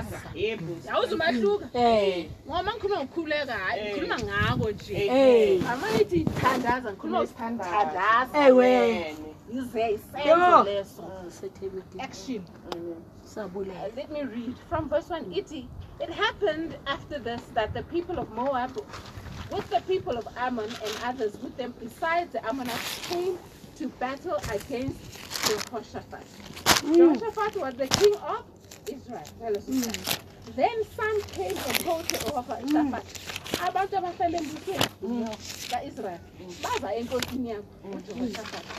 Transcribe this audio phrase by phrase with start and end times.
[0.00, 0.92] ngiyazanga yebo mm.
[0.94, 2.30] awuzi umahluka eh.
[2.46, 3.92] ngoba mangikhuluma ngokukhuleka hayi eh.
[3.92, 5.70] ngikhuluma ngako nje eh.
[5.72, 8.72] amanithi ithandaza ngikhuluma isithandaza ewe
[9.54, 12.00] yize isenzo leso mm.
[12.06, 12.94] action mm-hmm.
[13.32, 15.60] sabulala uh, let me read from verse 1 ithi
[16.04, 18.72] it happened after this that the people of Moab
[19.54, 23.36] with the people of Ammon and others with them besides the Ammonites came
[23.78, 25.00] to battle against
[25.48, 26.26] Jehoshaphat.
[26.86, 27.18] Mm.
[27.18, 28.44] Jehoshaphat was the king of
[28.88, 29.22] Israel
[30.56, 33.14] then some came from konke okwakwaisafati
[33.66, 34.86] abantu abahlala embusweni
[35.70, 36.28] ka-israyeli
[36.62, 38.74] baza enkosini yabo ujehoshafati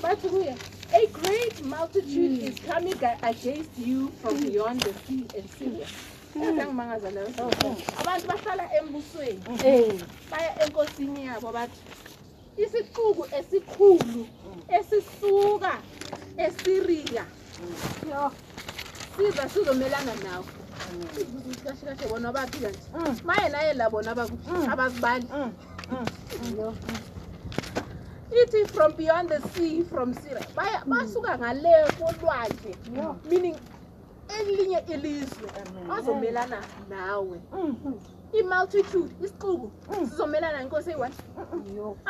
[0.00, 0.54] keyabona
[1.00, 2.48] A great multitude mm.
[2.50, 2.98] is coming
[3.32, 4.44] against you from mm.
[4.46, 5.88] beyond the sea and Syria.
[6.34, 6.78] Mm.
[8.00, 9.40] abantu bahlala embusweni
[10.30, 11.80] baya enkosini yabo bathi
[12.60, 14.20] isixuku esikhulu
[14.78, 15.72] esisuka
[16.44, 17.24] esiriya
[19.16, 23.16] siza sizomelana nawe kahle kahle bona baphila nje mm.
[23.28, 25.50] maye naye labona abakubali mm.
[25.90, 26.76] mm.
[28.40, 30.44] ithi from beyond the sea from syria
[30.86, 32.74] basuka ngale kolwandle
[33.30, 33.56] meaning
[34.38, 35.48] elinye ilizwe
[35.88, 36.58] bazomelana
[36.88, 37.36] nawe
[38.34, 39.94] i-multitude isiqubu mm.
[40.08, 41.16] sizomelana inkosi eyi-one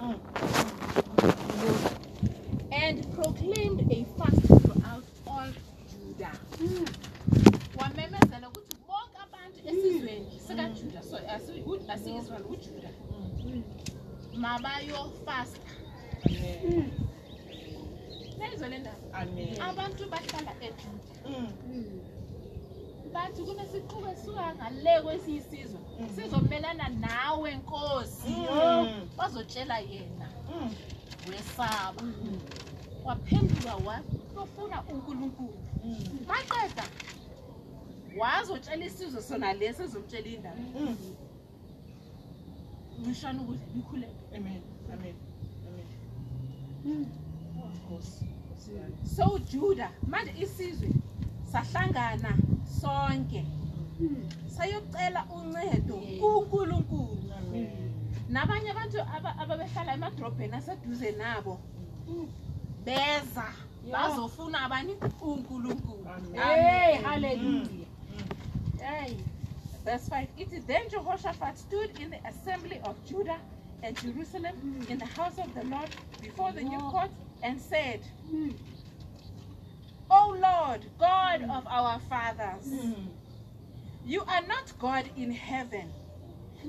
[14.51, 15.72] mabayo fasta
[19.69, 21.50] abantu bahlala ejuda mm.
[21.63, 26.07] hmm, bathi kunesiqhuko esuka ngale kwesiyisizwe mm.
[26.16, 28.88] sizomelana nawe nkosi mm.
[29.17, 30.28] bazotshela yena
[31.29, 32.38] wesaba mm-hmm.
[33.06, 33.73] waphendula
[34.38, 35.57] wafuna unkulunkulu
[36.29, 36.85] maqeda
[38.19, 40.61] wazotshela isizwe sona lesi ezomtshela indaba
[43.01, 44.07] ngishana ukuthi likhule
[44.38, 44.62] amen
[44.94, 45.16] amen
[46.84, 47.03] hmm.
[49.16, 50.89] so juda manje isizwe
[51.51, 52.31] sahlangana
[52.79, 53.41] sonke
[54.00, 54.17] hmm.
[54.56, 57.17] sayocela uncedo kunkulunkulu
[58.35, 58.97] nabanye abantu
[59.40, 61.53] ababehlala emadrobheni aseduze nabo
[62.07, 62.25] hmm.
[62.85, 63.47] beza
[63.91, 64.94] bazofuna abanye
[65.29, 66.03] unkulunkulu
[67.06, 67.88] halleluya
[69.85, 73.37] Verse 5 It is then Jehoshaphat stood in the assembly of Judah
[73.83, 75.89] and Jerusalem in the house of the Lord
[76.21, 77.09] before the new court
[77.41, 78.49] and said, hmm.
[80.13, 82.67] O Lord, God of our fathers,
[84.05, 85.89] you are not God in heaven,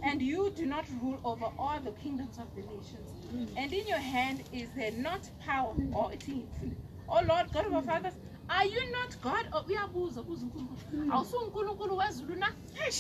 [0.03, 3.11] and you do not rule over all the kingdoms of the nations.
[3.31, 3.59] Hmm.
[3.59, 6.47] And in your hand is there not power or authority.
[7.09, 8.15] O Lord, God of our fathers,
[8.53, 11.13] are you not god oh, uyabuza kuze unkulunkulu hmm.
[11.13, 12.47] awusuunkulunkulu wezulu na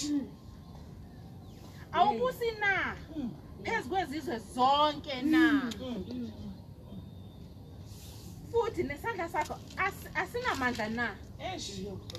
[0.01, 0.29] hmm.
[1.93, 3.31] awubusi na hmm.
[3.63, 5.73] phezu kwezizwe zonke na
[8.53, 9.57] futhi nesandla sakho
[10.15, 11.17] asinamandla na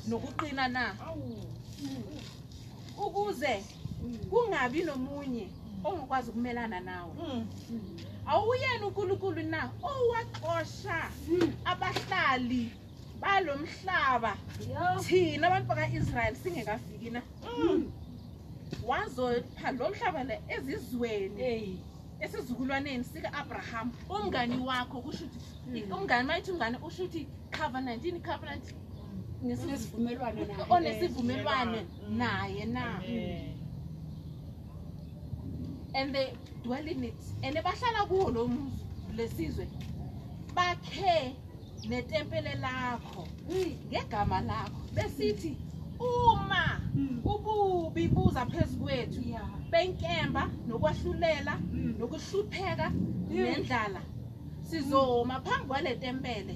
[0.07, 0.95] nokuqina na
[3.05, 3.63] ukuze
[4.29, 5.47] kungabi nomunye
[5.83, 7.11] ongakwazi ukumelana nawe
[8.25, 10.97] awuyena unkulunkulu na owaxosha
[11.65, 12.71] abahlali
[13.23, 14.35] balomhlaba
[15.07, 17.21] thina abantu baka-israyeli singekafiki na
[17.57, 17.79] mm.
[18.85, 21.79] wazopha lo mhlaba la ezizweni
[22.23, 27.21] esizukulwaneni sika-abraham umngani wakho kusho ukuthi umngani mayethi umngane usho ukuthi
[27.57, 28.63] covenantini covenant
[30.69, 31.79] onesivumelwane
[32.19, 32.83] naye na
[35.95, 36.27] and they
[36.63, 38.43] dwell in it and bahlala kuwo lo
[39.15, 39.65] lesizwe
[40.55, 41.33] bakhe
[41.87, 43.71] netempele lakho mm.
[43.89, 45.99] ngegama lakho besithi mm.
[45.99, 47.19] uma mm.
[47.23, 49.21] ububi buza phezukwethu
[49.71, 51.53] benkemba nokwahlulela
[51.99, 52.87] nokuhlupheka
[53.33, 54.01] nendlala
[54.69, 56.53] sizoma phambi kwale tempele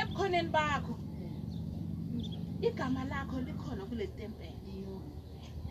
[0.00, 0.94] ebukhoneni bakho
[2.66, 4.56] igama lakho likhona kule tempele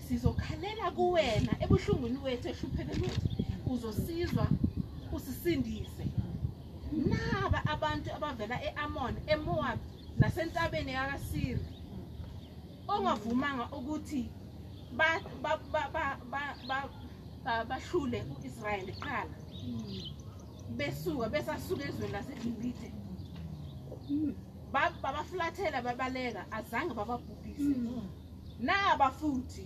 [0.07, 3.27] sizokhalela kuwena ebuhlungwini wethu ehluphekeni wethu
[3.73, 4.45] uzosizwa
[5.15, 6.03] usisindise
[7.07, 9.81] naba abantu abavela e-amon emowabi
[10.21, 11.65] nasentabeni yakasiri
[12.93, 14.21] ongavumanga ukuthi
[17.69, 19.33] bahlule u-israyeli qala
[20.77, 22.87] besuka besasuka ezweni lasegibhithe
[24.73, 27.75] babafulathela babaleka azange bababhubhise
[28.67, 29.63] naba futhi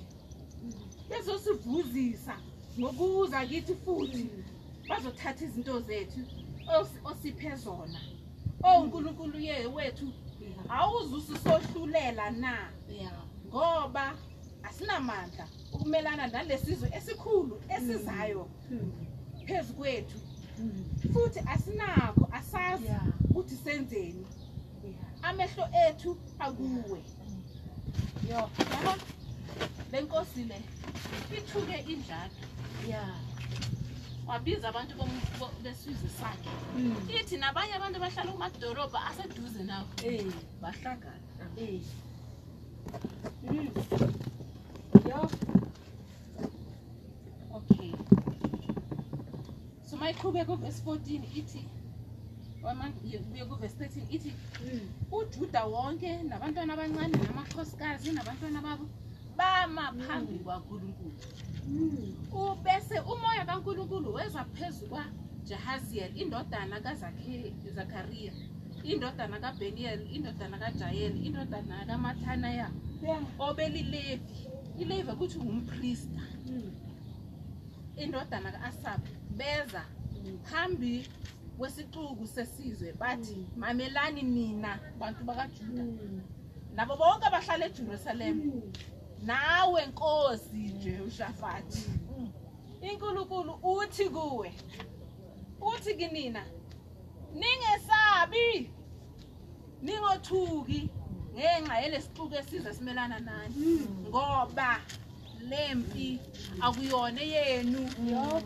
[1.09, 2.35] bezosivuzisa
[2.79, 4.21] ngokuza kithi futhi
[4.89, 6.21] bazothatha izinto zethu
[7.05, 7.99] osiphe zona
[8.63, 9.43] oNkulunkulu oh, mm.
[9.43, 10.07] ye wethu
[10.69, 12.71] awuzusisohlulela na
[13.47, 14.13] ngoba
[14.67, 18.79] asinamandla ukumelana nalesizwe esikhulu esizayo mm.
[18.81, 19.47] mm.
[19.47, 20.17] phezukwethu
[21.13, 22.89] futhi asinakho asazi
[23.29, 24.25] ukuthi senzeni
[25.21, 27.01] amehlo ethu akuwe
[28.29, 28.93] yo yabo
[29.91, 30.57] lenkosi le
[31.37, 32.29] ithuke idlaka
[32.89, 33.22] yeah
[34.27, 34.93] wabiza abantu
[35.63, 36.93] besizwe sakhe hmm.
[37.19, 40.25] ithi nabanye abantu bahlala kumadolobha aseduze nabo eh.
[40.61, 41.81] bahlangana eh.
[43.47, 43.67] Hmm.
[45.09, 45.19] yo
[47.57, 47.89] okay
[49.87, 51.61] so mayiqhubeko vesi 14 ithi
[53.31, 54.31] kuye kuvesi 13 ithi
[54.63, 54.83] hmm.
[55.17, 58.85] ujuda wonke nabantwana abancane namakhosikazi nabantwana babo
[59.37, 61.13] bama phambi kwankulunkulu
[61.67, 62.15] mm.
[62.47, 68.33] ubese umoya kankulunkulu weza phezu kwajahaziel indodana kazakhariya
[68.91, 72.67] indodana kabeniel indodana kajayeli indodana kamathanaya
[73.47, 74.37] obelilevi
[74.81, 76.21] ilevi akuthi ngumprista
[76.51, 76.69] mm.
[78.03, 79.01] indodana ka-asab
[79.39, 80.39] beza mm.
[80.49, 80.95] phambi
[81.57, 85.83] kwesixuku sesizwe bathi mamelani nina bantu bakajuda
[86.77, 88.45] nabo bonke bahlala ejerusalema
[89.27, 91.81] nawe nkosi nje ushafati
[92.17, 92.31] mm.
[92.89, 94.49] inkulunkulu uthi kuwe
[95.71, 96.43] uthi kinina
[97.39, 98.45] ningesabi
[99.85, 100.81] ningothuki
[101.35, 104.05] ngenxa yelesixuku esiza simelana nani mm.
[104.07, 104.69] ngoba
[105.49, 106.09] lempi
[106.65, 108.41] akuyona yenu mm.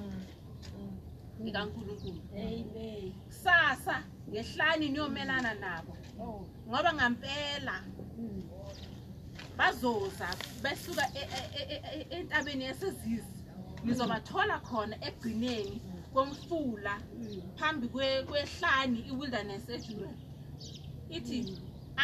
[1.42, 3.96] ngikaNkuluNkulu amen kusasa
[4.30, 5.92] ngehlani niyomelana nabo
[6.26, 6.42] oh.
[6.70, 7.76] ngoba ngampela
[9.58, 10.30] bazoza
[10.62, 11.22] besuka e,
[11.60, 13.34] e, e, entabeni yasezizi
[13.86, 15.78] nizobathola khona ekugcineni
[16.14, 16.94] komfula
[17.58, 17.86] phambi
[18.30, 20.14] kwehlani i-wilderness ejura
[21.18, 21.40] ithi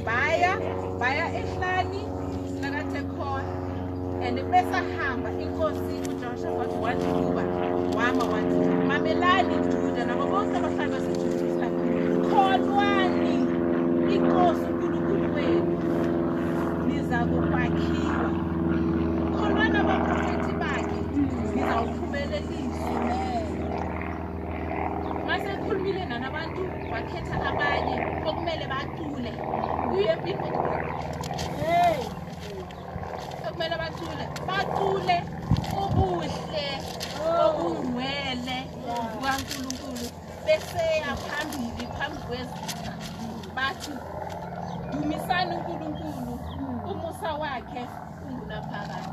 [0.07, 0.53] baya
[1.01, 2.03] baya ehlani
[2.57, 3.55] sinakathe khona
[4.27, 7.43] and besahamba inkosi ujoshafat wandiuba
[7.99, 11.67] wama wathi mamelani juda nabo bonke abahlali basejuda
[12.29, 13.35] kholwani
[14.15, 14.74] inkosi
[27.05, 27.97] bakhetha abanye
[28.29, 29.31] okumele bacule
[29.89, 30.63] kuye people
[31.61, 32.01] hey
[33.47, 35.17] okumele bacule bacule
[35.83, 36.69] ubuhle
[37.45, 38.57] obungcwele
[39.13, 40.07] bukaNkulunkulu
[40.47, 42.91] beseya phambili phambi kwezinto
[43.57, 43.93] bathi
[44.93, 46.33] dumisani uNkulunkulu
[46.91, 47.83] umusa wakhe
[48.31, 49.04] ungulaphakade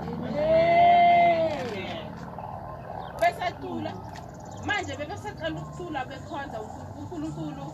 [5.51, 6.57] abantu ukuhlula bekhonza
[6.97, 7.67] uNkulunkulu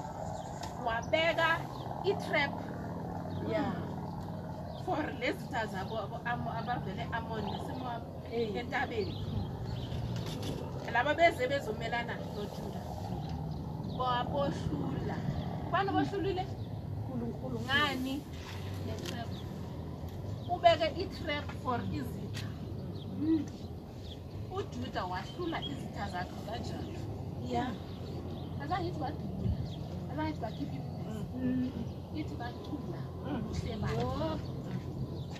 [0.85, 1.49] wabeka
[2.11, 2.51] i-trap
[3.51, 3.73] yeah
[4.85, 7.89] for lezitha zabo abavele amon nesimo
[8.57, 9.15] entabeni
[10.93, 12.81] laba beze bezomelana nojuda
[13.97, 15.15] baboshula
[15.65, 16.43] kubani boshulile
[17.11, 18.13] unkulunkulu ngani
[18.87, 19.29] netrap
[20.53, 22.47] ubeke i-trap for izitha
[23.21, 23.41] mm.
[24.57, 26.93] ujuda wahlula izitha zakhe kanjani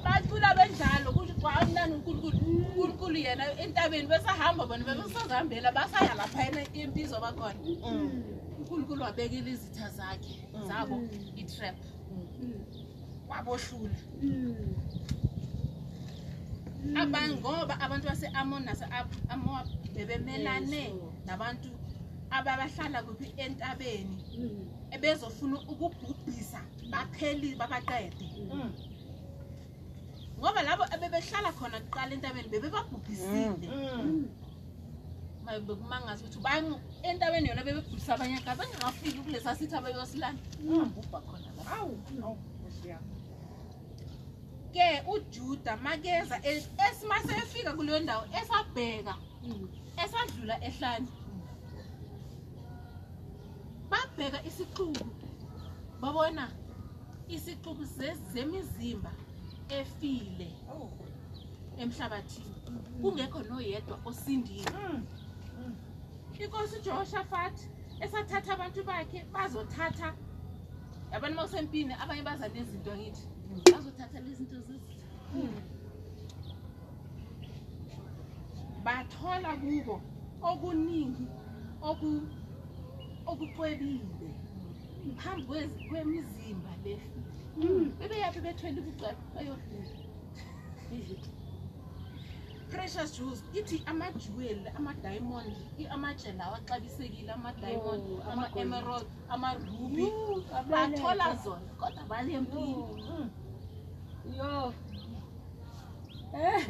[0.04, 1.12] bacula benjalo
[2.04, 7.60] kunkulunkulu yena entabeni besahamba bona bebesazihambela basaya lapha yena impizo bakhona
[8.58, 9.02] unkulunkulu mm.
[9.08, 10.68] wabekela izitha zakhe mm.
[10.68, 11.10] zabo mm.
[11.36, 11.76] itrap
[13.28, 13.96] wabohlula
[17.36, 19.62] ngoba abantu base-amon nase-amoa
[19.96, 20.94] bebemelane
[21.26, 21.70] nabantu
[22.32, 24.68] ababahlala kuphi entabeni mm.
[24.96, 26.60] ebezofuna ukubhubhisa
[26.92, 28.72] bapheli babaqede mm.
[30.40, 34.30] ngoba labo ebebehlala khona kuqala entabeni bebebabhubhisile mm.
[35.68, 36.76] bekumangazi ukuthi
[37.10, 42.38] entabeni yona bebebhubhisa abanye kaze ngingafiki kulesa sithi abayosilanda ungabhubha khona lapho
[44.76, 46.36] ke ujuda makeza
[46.88, 49.14] esimasefika kuleyo ndawo esabheka
[50.04, 51.08] esadlula ehlane
[53.90, 55.04] babheka isixuku
[56.02, 56.46] babona
[57.36, 57.84] isixuku
[58.34, 59.12] zemizimba
[59.80, 60.92] efile oh.
[61.84, 62.56] emhlabathini
[63.02, 64.72] kungekho noyedwa osindile
[65.60, 65.76] mm.
[66.42, 67.58] inkosi ujehoshafat
[68.04, 70.08] esathatha abantu bakhe bazothatha
[71.12, 73.26] yabona uma kusempini abanye baza nezinto angithi
[73.74, 74.56] bazothatha le zinto
[75.36, 75.52] mm.
[78.86, 79.96] bathola kubo
[80.50, 81.26] okuningi
[83.28, 84.02] obucwebile
[85.22, 85.44] phambi
[85.90, 86.96] kwemizimba le
[87.56, 87.84] hmm.
[88.00, 89.96] bebeyaphi bethwele ubucwebe bayodlula
[92.72, 95.54] precious jews ithi amajuwel amadiamond
[95.96, 100.06] amatshe lawo axabisekile amadiamond oh, ama-emerald amarubi
[100.80, 103.30] athola zona kodwa balempilo
[104.38, 104.52] yo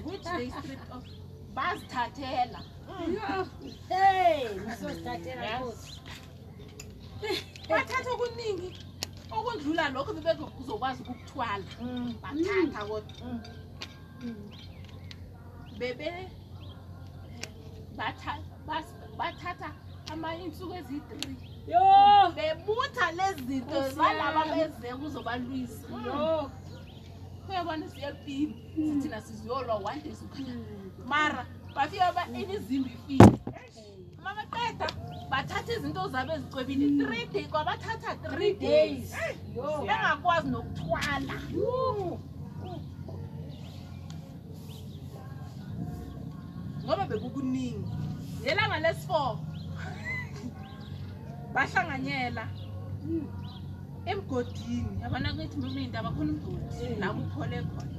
[0.07, 1.03] which they strip of
[1.57, 2.61] bazithathela
[3.11, 3.45] Yeah.
[3.45, 3.69] Hmm.
[3.89, 4.47] Hey,
[4.79, 6.03] so that's it.
[9.94, 12.13] lokho bebekuzokwazi ukukuthwala mm.
[12.22, 12.89] bathatha mm.
[12.89, 13.12] kodwa
[14.22, 14.51] mm.
[15.79, 16.29] bebe eh,
[19.17, 19.74] bathatha
[20.13, 21.36] ama-insuku eziyi-three
[21.72, 21.86] yo
[22.36, 25.82] bebutha lezi zinto balaba beze kuzobalwisa
[27.50, 28.53] uyabona siyepini
[28.91, 30.56] sithina siziyolwa one day sukhanya
[31.10, 31.44] mara
[31.75, 33.39] bafika ba-inizimbi ifile
[34.24, 34.88] mamaqeda
[35.38, 37.00] bathatha izinto zabo ezicwebile hmm.
[37.01, 39.10] three day kwabathatha three days
[39.86, 41.36] bengakwazi nokuthwala
[46.84, 47.86] ngoba bekukuningi
[48.41, 49.34] ngelanga lesi-four
[51.53, 52.44] bahlanganyela
[53.06, 53.25] hmm.
[54.12, 57.96] emgodini yabona kuithi mekuneyinto abakhona umgodi nabo uphole khona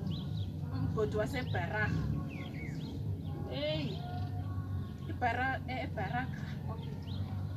[0.75, 2.02] umgodi wasebharaha
[3.66, 3.90] eyi
[5.11, 6.21] ibharaka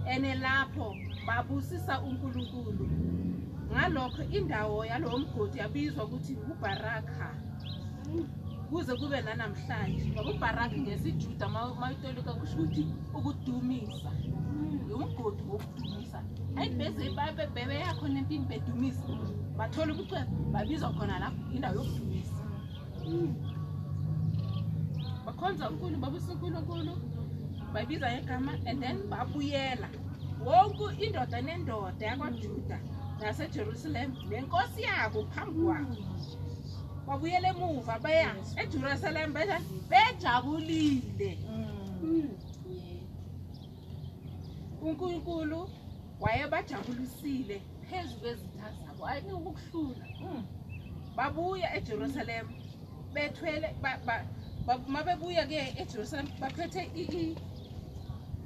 [0.09, 0.87] ene lapho
[1.27, 2.85] babusisa uNkulunkulu
[3.71, 7.25] ngalokho indawo yalowo mgodi yabizwa ukuthi uBaraka
[8.69, 11.45] kuze kube nanamhlanje ngoba ubaraki ngesijuda
[11.79, 12.83] mayitolika kusho ukuthi
[13.17, 14.09] ukudumisa
[14.97, 16.19] umgodi wokudumisa
[16.55, 17.03] hayi beze
[17.55, 19.03] bebeyakhona empini bedumisa
[19.57, 20.19] bathole ukuthi
[20.53, 22.43] babizwa khona lapho indawo yokudumisa
[25.25, 26.91] bakhonza unkulu babusa unkulunkulu
[27.73, 29.89] babiza ngegama and then babuyela
[30.47, 32.77] wonke indoda nendoda yakwajuda
[33.19, 35.95] nasejerusalem nenkosi yabo phambi kwabo
[37.07, 39.57] babuyela emuva beya ejerusalem beja
[39.89, 42.29] bejabulile mm.
[44.85, 45.59] unkulunkulu
[46.23, 47.57] wayebajabulisile
[47.89, 50.41] phezu kwezitha zabo ayekukuhlula mm.
[51.17, 52.45] babuya ejerusalem
[53.13, 53.67] bethwele
[55.07, 56.83] babuya ke ejerusalem baphethe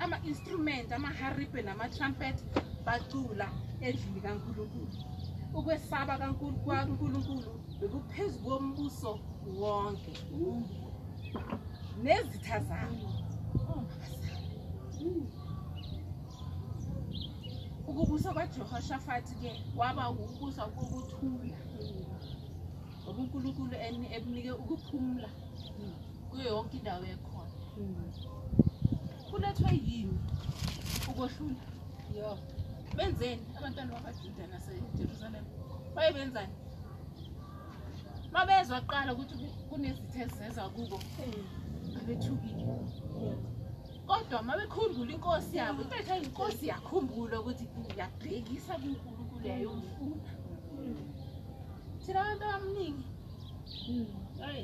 [0.04, 2.38] ama-instrument amaharibhe nama-trumpet
[2.86, 3.48] bacula
[3.86, 4.88] endlini kankulunkulu
[5.58, 9.12] ukwesaba kankulunkulu bekuphezu kombuso
[9.60, 10.14] wonke
[12.04, 13.08] nezitha zabo
[13.72, 13.84] oh,
[17.90, 19.50] ukubusa kwajehoshafati ke
[19.80, 21.58] waba ukubusa kokuthula
[23.04, 23.74] ngoba unkulunkulu
[24.16, 25.30] ebunike ukuphumla
[26.30, 27.52] kuyo yonke indawo yekhona
[29.36, 30.18] kulethwe yini
[31.12, 31.64] ukohlula
[32.18, 32.30] yo
[32.98, 35.46] benzeni abantwana babajuda nasejerusalem
[35.96, 36.56] baye benzani
[38.34, 39.36] ma bezwa kuqala ukuthi
[39.70, 41.46] kunezithe ezizeza kubo hmm.
[42.00, 42.64] abethukile
[44.08, 45.60] kodwa ma bekhumbula inkosi hmm.
[45.62, 47.66] yabo intetha yinkosi yakhumbula ukuthi
[48.02, 50.32] yabhekisa kunkulunkulu yayomfuna
[50.78, 51.02] hmm.
[52.04, 53.08] thina abantu abamningi
[54.48, 54.64] ayi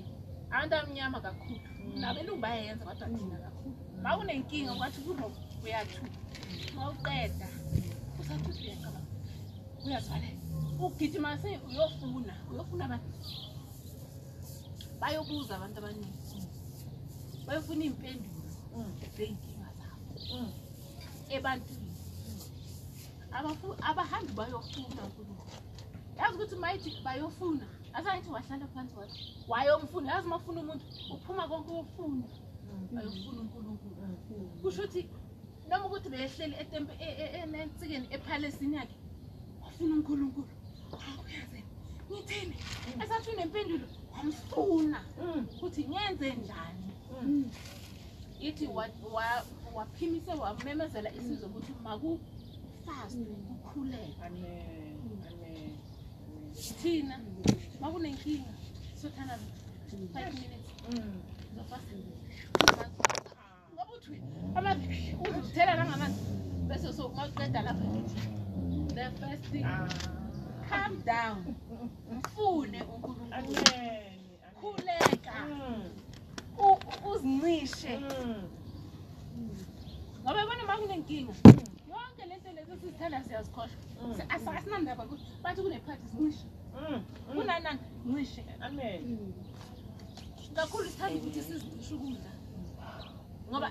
[0.53, 1.65] abantu abamnyama kakhulu
[2.01, 5.25] nabelungu bayayenza kodwa thina kakhulu ma unenkinga kwathi kuno
[5.63, 5.99] uyathu
[6.75, 7.47] ma uqeda
[8.19, 9.01] usathuthuyaaa
[9.85, 10.29] uyazale
[10.85, 13.07] ugijima se uyofuna uyofuna abantu
[15.01, 16.19] bayobuza abantu abaningi
[17.47, 18.31] bayofuna iy'mpendulo
[19.15, 20.47] zey'nkinga zabo
[21.35, 21.91] ebantwini
[23.89, 25.49] abahambi bayofuna unkulunkulu
[26.17, 27.65] yazi ukuthi mayithi bayofuna
[27.97, 29.19] asangithi wahlala phansi wathi
[29.51, 32.25] wayomfuna yazi uma ufuna umuntu uphuma konke uyofuna
[32.95, 33.90] bayofuna unkulunkulu
[34.61, 35.01] kusho ukuthi
[35.69, 38.95] noma ukuthi behleli e, e, e, ensikeni ephalesini yakhe
[39.63, 40.47] wafuna unkulunkulu
[41.11, 41.65] akuyenzeni
[42.11, 42.55] ngitheni
[42.95, 43.01] mm.
[43.03, 45.41] esathi unempendulo wamfuna mm.
[45.55, 46.89] ukuthi ngenze njani
[47.21, 47.51] mm.
[48.47, 48.65] ithi
[49.75, 54.27] waphimise wamemezela isizwe ukuthi makufast kukhuleka
[56.79, 57.15] thina
[57.81, 58.53] makunenkinga
[59.01, 59.35] sothana
[60.13, 60.71] five minutes
[61.55, 61.91] zofasa
[65.37, 66.21] uzithela nangamanzi
[66.67, 67.81] bese umaqeda lapha
[68.95, 69.87] the first thing ah.
[70.69, 71.37] calm down
[72.17, 73.63] mfune unkulunkulu
[74.61, 75.89] khuleka hmm.
[77.13, 78.43] uzincishe hmm.
[80.23, 81.61] ngoba bona uma kunenkinga hmm.
[81.93, 83.75] yonke lento lezi sizithela siyazikhosha
[84.57, 86.45] asinandaba kuthi bathi kunephathi zincishe
[87.35, 88.41] kunanani ncishe
[90.55, 92.31] kakhulu sithanda ukuthi sizishukudla
[93.51, 93.69] ngoba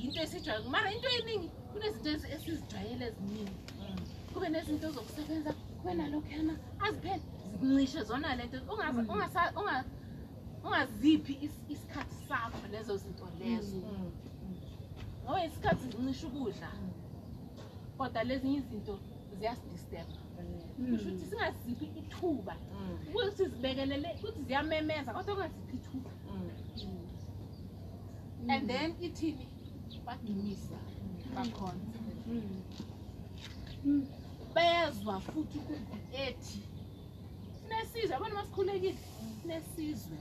[0.00, 3.54] yinto esijwayele mara into eningi kunezinto esizijwayele eziningi
[4.32, 6.54] kube nezinto zokusebenza kube nalokhuyana
[6.86, 7.22] aziphele
[7.62, 9.12] zincishe zona le nto mm.
[10.66, 11.34] ungaziphi
[11.72, 13.36] isikhathi sakho lezo zinto mm.
[13.40, 14.12] lezo mm.
[15.22, 16.68] ngoba isikhathi zincishe ukudla
[17.98, 18.94] kodwa lezinye izinto
[19.38, 20.16] ziyasidisturba
[20.74, 22.54] kusho ukuthi singaziphi ithuba
[23.08, 26.10] ukuthi zibekelele ukuthi ziyamemeza kodwa ungaziphi ithuba
[28.54, 29.46] and then ithini
[30.06, 30.76] banemisa
[31.36, 31.80] bakhona
[32.26, 32.62] mm.
[33.84, 34.00] mm.
[34.54, 36.62] bezwa futhi ukuethi
[37.68, 38.94] nesizwe abantu basikhulekile
[39.48, 40.16] nesizwe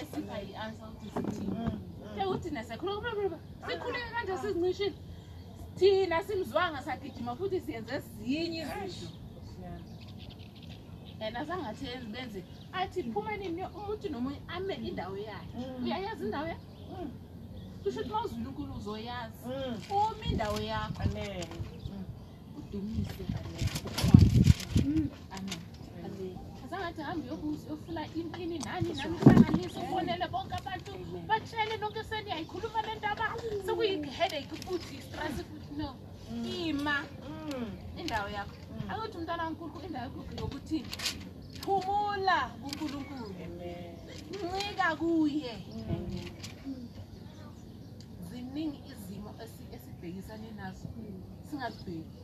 [0.00, 1.80] esiba eh, yi-ansalt ah, sithi mm,
[2.14, 3.70] ke uthi nesekhuluka ah.
[3.70, 4.96] sikhuleke kanje sizincishile
[5.78, 9.08] thina simzwanga sagijima futhi siyenze ezinye izinto
[11.24, 12.40] and azangathi yenze benze
[12.80, 16.68] athi phuma nini umuntu nomunye ame indawo yakhe uyayazi indawo yakhe
[17.86, 19.78] kushouthi uma uzulunkulu uzoyazi mm.
[19.90, 22.04] uma indawo yakho mm.
[22.58, 23.10] udumise
[24.84, 25.08] mm.
[26.64, 30.92] azangathi hambe yofula impini nani namhlanganise ubonele bonke abantu
[31.28, 33.26] batshele nonke seniyayikhuluma le ndaba
[33.66, 35.88] sekuyiheadake futhi istrasi futhi no
[36.56, 36.96] ima
[38.00, 38.56] indawo yakho
[38.90, 40.78] akuthi umntwana wankulunkulu indawo yokuthi
[41.62, 43.24] phumula kunkulunkulu
[44.56, 45.54] ncika kuye
[48.56, 49.30] ziningi izimo
[49.78, 50.84] esibhekisane nazo
[51.48, 52.22] singazibheki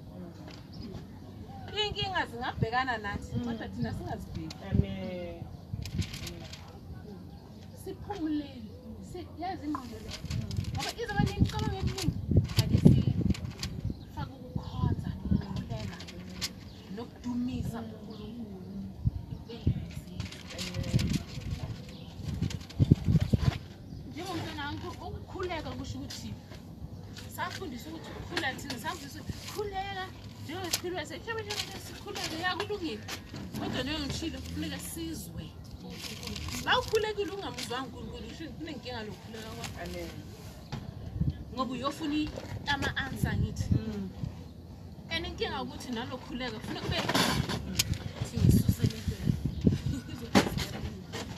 [1.77, 3.45] iy'nkinga zingabhekana nathi mm.
[3.45, 4.59] kodwa thina singazibheki
[7.81, 8.69] siphumuleni
[9.43, 10.71] yazi ingqondole mm.
[10.73, 12.17] ngoba izoba nicabanga eminingi
[12.63, 15.97] akesifake ukukhonza nokuqulela
[16.97, 18.02] nokudumisa mm.
[25.93, 30.05] sifundisa ukuthi safundisa ukuthi ukhula thina safundisa ukuthi khuleka
[30.45, 33.05] njengesikhuluwe sekuhlebelele sikhuleke yakulungile
[33.59, 35.45] kodwa leyo ngishilo kufuneka sizwe
[36.65, 39.89] ma ukhulekile ungamuzwanga unkulunkulu kusho kunenkinga lokukhuleka kwako
[41.55, 42.17] ngoba uyofuna
[42.73, 44.11] ama-ansa ngithi mm.
[45.13, 46.97] and inkinga ukuthi nalokhuleka funeka ube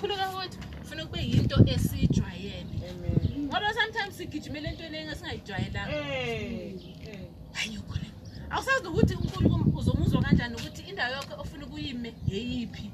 [0.01, 2.44] khuleka kwethu funeka kube yinto esijwayele
[3.55, 6.05] ngoba sometimes sigijimele entweni engasingayijwayelanga
[7.53, 8.07] hayi khona
[8.51, 12.91] awusazi nokuthi unkulunkulu uzomuzwa kanjani ukuthi indawo yakho ofuna ukuyime yeyiphi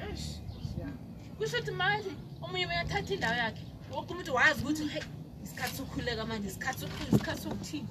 [1.39, 2.11] kusho ukuthi manje
[2.45, 5.03] omunye uyathatha indawo yakhe wokhe umuntu wazi ukuthi hey
[5.45, 7.87] isikhathi sokukhuleka manje isikhathi sokukhula isikhathi sokuthini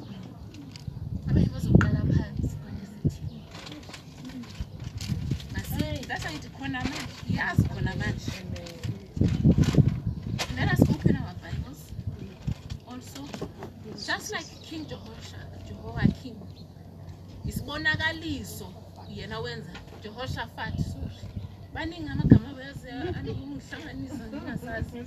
[1.30, 3.44] abanye bazoqala phansi kwenye zithini
[6.06, 8.32] ngasi ngithi khona manje yazi khona manje
[14.10, 16.36] just like king jehoshajehova king
[17.48, 18.70] isibonakaliso
[19.16, 19.70] yena wenza
[20.04, 20.74] jehoshafat
[21.74, 25.06] baningi amagama beze anokumuhlanganisa ngingasazi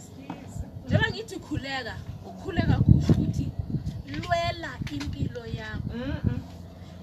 [0.85, 1.95] njengoba ngithi khuleka
[2.29, 3.47] ukhuleka kusho ukuthi
[4.15, 5.99] lwela impilo yakho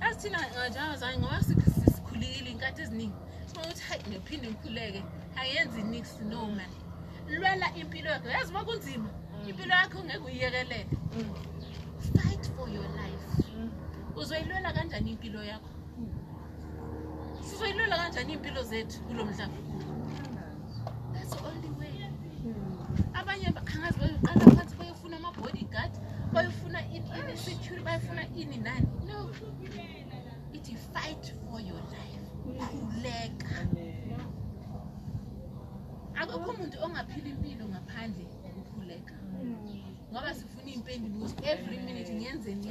[0.01, 3.15] yazi thina eh, njengabazane ngoba sikhulile inkathi eziningi
[3.47, 5.01] sibona ukuthi hayi ngiphinde ngikhuleke
[5.41, 6.71] ayenzi nix no man
[7.35, 9.49] lwela impilo yakho yazi uma kunzima mm.
[9.49, 10.79] impilo yakho ngeke uyiyekelele
[11.17, 11.27] mm
[12.73, 13.51] your life
[14.15, 15.69] uzoyilwela kanjani impilo yakho
[17.47, 19.57] sizoyilwela kanjani iy'mpilo zethu kulo mdlalo
[21.13, 21.93] that's only way
[23.19, 25.91] abanye bakhangazi bayoqala phansi bayofuna ama-body guard
[26.35, 29.17] bayofuna i-security bayofuna ini nani no
[30.57, 32.25] ithi fight for your life
[32.81, 33.53] khuleka
[36.21, 38.25] akukho umuntu ongaphila impilo ngaphandle
[40.11, 42.67] ngoba sifuna iy'mpendulo ukuthi every minute ngenzeni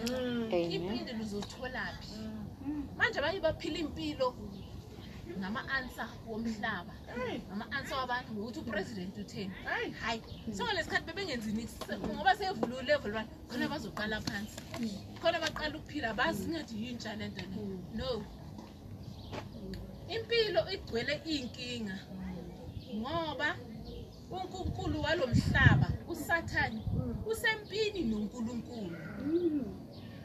[0.74, 1.22] impendulo mm.
[1.24, 2.16] uzotholaphi
[2.98, 4.28] manje abanye baphila impilo
[5.38, 6.94] ngama-ansa womhlaba
[7.48, 9.54] ngama-ansa wabantu ngokuthi upresident utheni
[10.00, 10.18] hhayi
[10.56, 11.64] sogalesi khathi bebengenzini
[12.16, 14.56] ngoba sevule ulevel one khona bazoqala phansi
[15.22, 17.56] khona baqala ukuphila bazi ngathi yintsha le nto le
[17.98, 18.10] no
[20.14, 21.96] impilo igcwele iy'nkinga
[23.00, 23.67] ngoba mm
[24.30, 26.82] unkulunkulu walo mhlaba usathane
[27.26, 28.92] usempini nonkulunkulu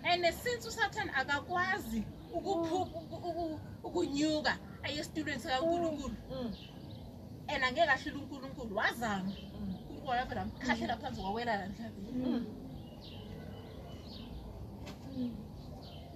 [0.04, 3.66] and since usathane akakwazi mm.
[3.88, 4.52] ukunyuka
[4.84, 6.38] aye esitulweni sikankulunkulu mm.
[6.44, 6.56] Mm.
[7.48, 9.32] and angeke ahlule unkulunkulu wazama
[10.06, 12.36] uaavela mkhahlela phansi wawela la mhlabeni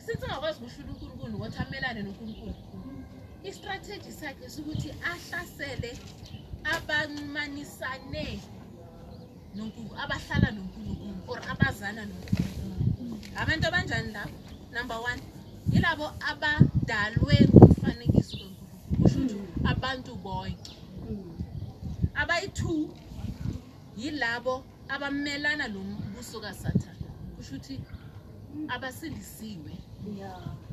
[0.06, 2.54] since ungakwazi ukuhlula unkulunkulu nokuthi amelane nonkulunkulu
[3.44, 5.92] istrategi sakhe sokuthi ahlasele
[6.64, 8.40] abamanisane
[10.04, 14.32] abahlala nonkulunkulu or abazana nonkulunkulu abantu abanjani labo
[14.76, 15.22] number one
[15.74, 19.42] yilabo abadalwe ngumfanekiso lonkulunkulu kusho ukuthi
[19.72, 20.58] abantu bonke
[22.22, 22.80] abayi-two
[24.00, 24.54] yilabo
[24.94, 27.76] abamelana nombuso kasathana kusho ukuthi
[28.74, 29.74] abasindisiwe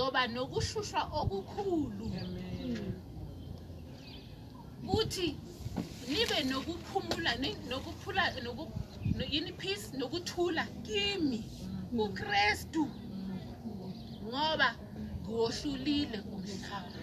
[0.09, 2.11] uzoba nokushushwa okukhulu
[4.97, 5.27] uthi
[6.09, 7.31] nibe nokuphumula
[7.69, 8.23] nokuphula
[9.31, 11.39] yini peace nokuthula kimi
[12.03, 12.83] uKristu
[14.25, 14.69] ngoba
[15.27, 16.93] ngohlulile umhlaba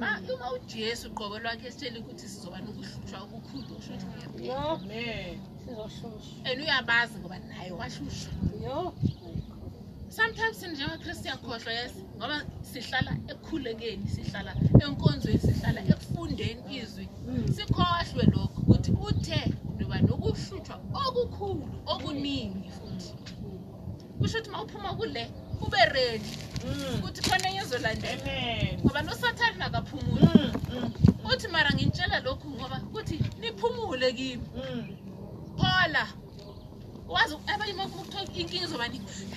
[0.00, 5.40] ma uma uJesu uqobo lwakhe esitshela ukuthi sizoba nokuhlushwa okukhulu usho ukuthi ngiyaphi
[6.48, 8.30] and uyabazi ngoba naye washushwa
[10.16, 12.38] sometimes sini njengakristu yakhohlwa yes ngoba
[12.72, 14.50] sihlala ekhulekeni sihlala
[14.84, 17.44] enkonzweni sihlala ekufundeni izwi mm.
[17.56, 19.38] sikhohlwe lokho ukuthi uthe
[19.76, 23.10] niba nokuhluthwa okukhulu okuningi futhi
[24.18, 25.22] kusho ukuthi ma uphuma kule
[25.58, 26.32] kube redi
[26.66, 26.94] mm.
[26.96, 28.26] ukuthi khona enye ezolandela
[28.82, 30.30] ngoba nosathane nakaphumule
[30.70, 30.90] mm,
[31.30, 34.48] uthi mara ngintshela lokhu ngoba kuthi niphumule kimi
[35.56, 36.02] phola
[37.14, 39.36] wazi abanye makuba kuthiwa inkinga izoba nikufile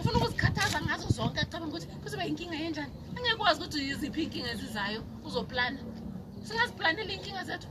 [0.00, 5.00] ufuna ukuzikhathaza ngazo zonke acabanga ukuthi kuzoba yinkinga yenjani angeke ukwazi ukuthi yiziphi iy'nkinga ezizayo
[5.26, 5.80] uzoplana
[6.46, 7.68] singaziplaneli iy'nkinga zethu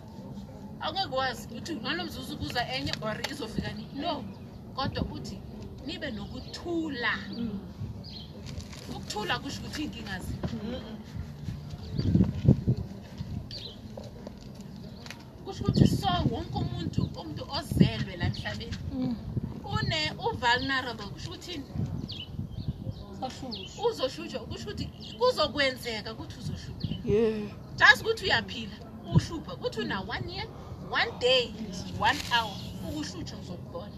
[0.85, 4.13] angeke wazi ukuthi ngalo mzuzu ukuza enye or izofika nini no
[4.77, 5.37] kodwa uthi
[5.85, 7.13] nibe nokuthula
[8.87, 10.35] ukuthula kusho ukuthi iy'nkinga zi
[15.43, 18.77] kusho ukuthi so wonke umuntu umuntu ozelwe la mhlabeni
[19.79, 19.95] une
[20.27, 21.65] uvulnerable kusho ukuthini
[23.89, 24.85] uzoshutshwa kusho ukuthi
[25.19, 26.85] kuzokwenzeka ukuthi uzoshuphe
[27.79, 28.75] just ukuthi uyaphila
[29.15, 30.47] uhluphe kuthi una-one year
[30.91, 31.45] one day
[31.99, 32.53] one hour
[32.87, 33.95] ukuhlutshwa uzokubona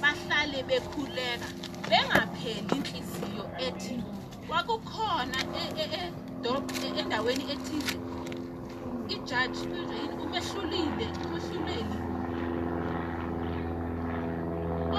[0.00, 1.48] bahlale bekhuleka
[1.90, 3.94] bengapheli inhliziyo ethi
[4.48, 7.96] kwakukhona e-, e-, e-, endaweni ethize
[9.26, 11.96] umjaji kanjani umehlulile umehluleli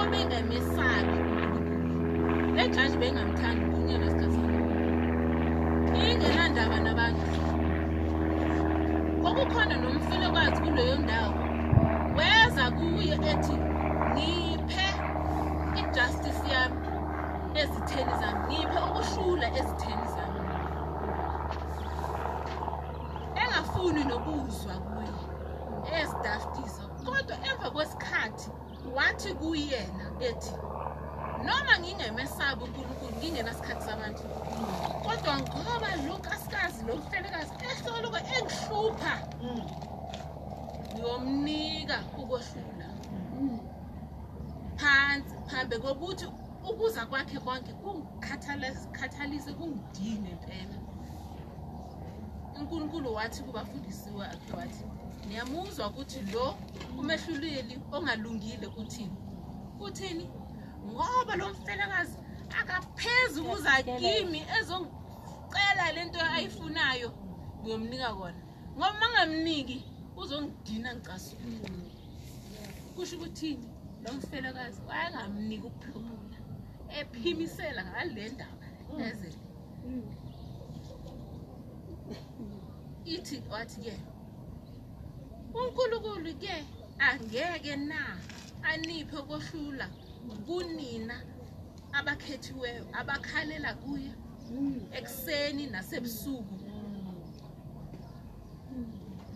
[0.00, 1.16] obengamesabi
[2.56, 4.60] le jaji bengamthandi unyana sikhathi
[6.12, 7.26] ingenandaba nabantu
[9.22, 11.32] kwakukhona nomfelokazi kuleyo ndawo
[12.18, 13.54] weza kuye ethi
[14.12, 14.88] ngiphe
[15.80, 16.86] ijustice yami
[17.60, 20.17] ezitheni zami ngiphe ukuhlula ezitheni zami
[24.48, 25.10] kuzwa kuye
[26.00, 28.48] ezidaftiza kodwa emva kwesikhathi
[28.96, 30.54] wathi kuyena ethi
[31.48, 34.22] noma ngingemesabi unkulunkulu ngingenasikhathi sabantu
[35.04, 39.14] kodwa ngoba lonkasikazi lomhlelekazi ehloluko engihlupha
[40.90, 42.88] ngiyomnika ukwehlula
[44.80, 46.26] phansi phambi kokuthi
[46.68, 50.77] ukuza kwakhe konke kungikhathalise kungidine mpela
[52.60, 54.84] unkulunkulu wathi kubafundisi wakhe wathi
[55.28, 56.46] niyamuzwa ukuthi lo
[56.98, 59.16] umehluleli ongalungile uthini
[59.86, 60.26] uthini
[60.90, 62.16] ngoba lo mfelakazi
[62.60, 67.08] akaphezu ukuza kimi ezongicela le nto ayifunayo
[67.62, 68.40] ngiyomnika kona
[68.76, 69.78] ngoba uma ngamniki
[70.20, 71.68] uzongidina ngicasukulo
[72.94, 73.66] kusho ukuthini
[74.02, 76.36] lo mfelakazi wayengamnika ukuphumula
[76.98, 79.00] ephimisela ngale ndaba mm.
[79.08, 79.38] ezele
[79.86, 80.06] mm.
[83.14, 83.94] ithi wathi-ke
[85.60, 86.54] unkulunkulu-ke
[87.06, 88.00] angeke na
[88.70, 89.86] aniphe kohlula
[90.46, 91.16] kunina
[91.98, 94.12] abakhethiweyo abakhalela kuye
[94.98, 96.56] ekuseni nasebusuku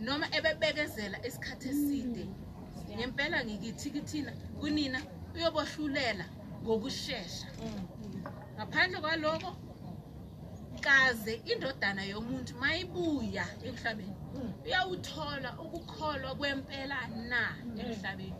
[0.06, 2.22] noma ebebekezela isikhathi eside
[2.96, 4.98] ngempela ngikithi kithina kunina
[5.34, 6.24] uyobohlulela
[6.62, 7.48] ngokushesha
[8.56, 9.50] ngaphandle kwaloko
[10.86, 14.50] kaze indodana yomuntu mayibuya emhlabeni hmm.
[14.66, 16.96] uyawuthola ukukholwa kwempela
[17.30, 17.80] na hmm.
[17.82, 18.38] emhlabeni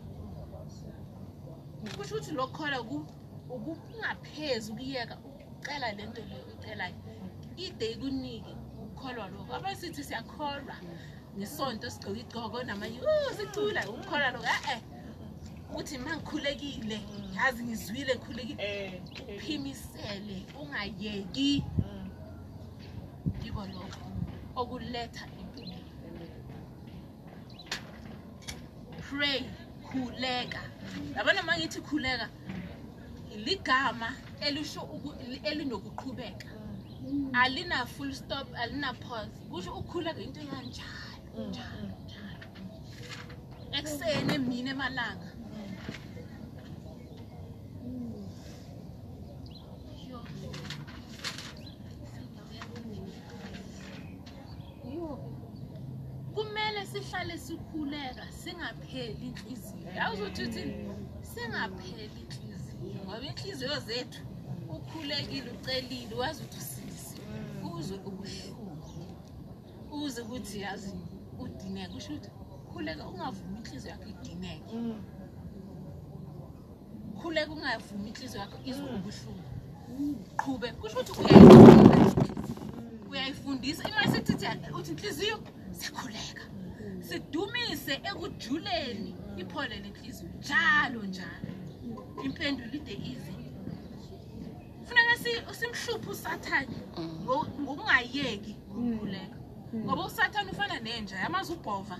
[1.95, 2.79] kusho ukuthi lokholwa
[3.71, 6.95] ukungaphezu ukuyeka ucela lento le ucelayo
[7.65, 8.53] ide ikunike
[8.83, 10.75] ukukholwa lokho abasithi siyakholwa
[11.37, 12.97] ngesonto sigcoka igcoko namanye
[13.37, 14.75] sicula ukukholwa lokho e-e
[15.69, 17.29] ukuthi ma ngikhulekile hmm.
[17.37, 19.37] yazi ngizwile ngikhulekile eh, eh.
[19.37, 21.82] uphimisele ungayeki eh, eh.
[23.45, 24.01] yiko lokho
[24.61, 25.77] okuletha impilo
[29.09, 29.39] pray
[29.87, 30.61] khuleka
[31.15, 32.27] yabona uma ngithi khuleka
[33.45, 34.09] ligama
[34.45, 34.81] elisho
[35.49, 36.49] elinokuqhubeka
[37.41, 42.37] alina full stop alina pause kusho ukukhuleka into yanjalo njalo njalo
[43.77, 45.29] ekuseni emini emalanga
[56.93, 60.73] sihlale sikhuleka singapheli inhliziyo yazi ukuthi uthini
[61.33, 64.19] singapheli inhliziyo ngoba inhliziyo zethu
[64.75, 67.15] ukhulekile ucelile wazi ukuthi usisi
[67.73, 68.77] uzwe ubuhlungu
[69.99, 70.91] uze ukuthi yazi
[71.43, 72.29] udineke kusho ukuthi
[72.71, 74.75] khuleka ungavumi inhliziyo yakho idineke
[77.19, 79.43] khuleka ungavumi inhliziyo yakho izobuhlungu
[80.33, 81.35] uqhube kusho ukuthi
[83.09, 84.45] uyayifundisa uyayifundisa imasithithi
[84.77, 85.37] uthi inhliziyo
[85.79, 86.43] sikhuleka
[87.09, 89.09] sidumise ekujuleni
[89.41, 91.51] iphole lenhliziyo njalo njalo
[92.25, 93.33] impendulo ide ize
[94.85, 95.15] funeke
[95.59, 96.75] simhluphe usathane
[97.23, 99.35] ngokungayeki ukuguleka
[99.73, 99.79] mm.
[99.83, 101.95] ngoba usathane ufana nenja yamazi ubhova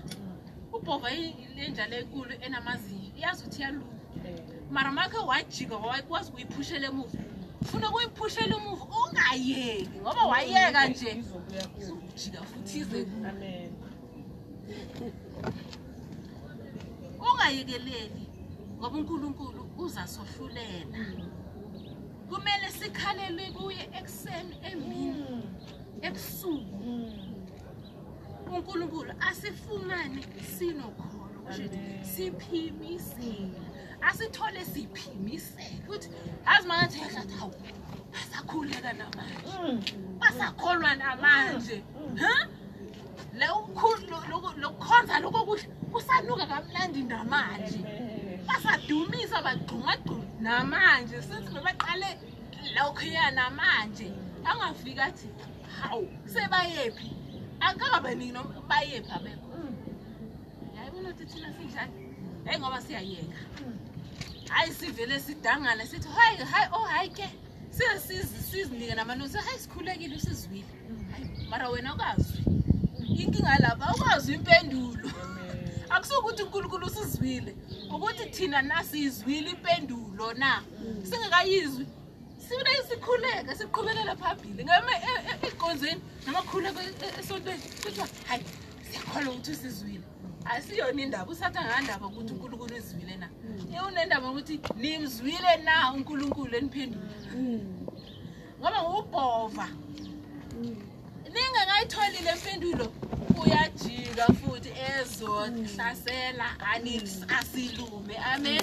[0.76, 1.08] ubhova
[1.56, 3.86] lenja leenkulu enamazinyo iyazi uthi yaluka
[4.28, 4.36] eh.
[4.74, 7.18] mara makhe wajika wakwazi ukuyiphushela emuva
[7.68, 11.10] funeka uyiphushele umuva ungayeki ngoba wayeka nje
[12.12, 13.48] ujika futhi izekule
[17.32, 18.22] ungayekeleli
[18.78, 21.00] ngoba uNkulunkulu uzasohlulela
[22.28, 25.04] kumele sikhalelwe kuye ekuseni emini
[26.06, 26.90] ebusuku
[28.52, 30.22] uNkulunkulu asifumane
[30.54, 31.66] sinokholo kusho
[32.12, 33.60] siphimisela
[34.08, 36.08] asithole siphimisela ukuthi
[36.52, 37.56] azi manje ehlathi hawu
[38.12, 40.18] basakhuleka namanje mm.
[40.20, 42.08] basakholwa namanje mm.
[42.08, 42.16] mm.
[42.22, 42.34] ha
[43.42, 47.78] lokukhonza lokho kuhle kusanuka kamnandi namanje
[48.46, 52.10] basadumisa bagxumagxuma namanje since bebaqale
[52.76, 54.06] lokhuya namanje
[54.48, 55.28] angafika athi
[55.80, 57.08] hawu sebayephi
[57.68, 58.38] akabe nini
[58.70, 59.48] bayephi abekho
[60.76, 62.00] yayibona ukuthi thina sinjani
[62.46, 63.38] hayi ngoba siyayeka
[64.54, 67.26] hayi sivele sidangala sithi hayi hayi oh hayi ke
[68.06, 70.72] sizinike namanosi hayi sikhulekile usizwile
[71.12, 72.44] hayi mara wena ukazwi
[73.08, 74.98] inkinga lapha ukwazi impendulo
[75.94, 77.52] akusukuthi unkulunkulu usizwile
[77.94, 80.50] ukuthi thina nasiyizwile impendulo na
[81.08, 81.84] singekayizwi
[82.46, 86.86] sibe sikhuleke siqhubekele phambili ngeenkonzeni e, namakhuleko e,
[87.20, 88.44] esontweni kuthiwa hhayi
[88.90, 90.04] siyakhola ukuthi usizwile
[90.54, 93.28] asiyona indaba usathe ngandaba ukuthi unkulunkulu uzwile na
[93.86, 94.36] unendaba mm.
[94.36, 97.04] yokuthi nimzwile na unkulunkulu eniphendule
[97.36, 97.60] mm.
[98.58, 99.66] ngoba ngubhova
[100.62, 100.93] mm
[101.34, 102.86] ningakayitholile impendulo
[103.42, 106.46] uyajika futhi ezohlasela
[107.38, 108.62] asilume amen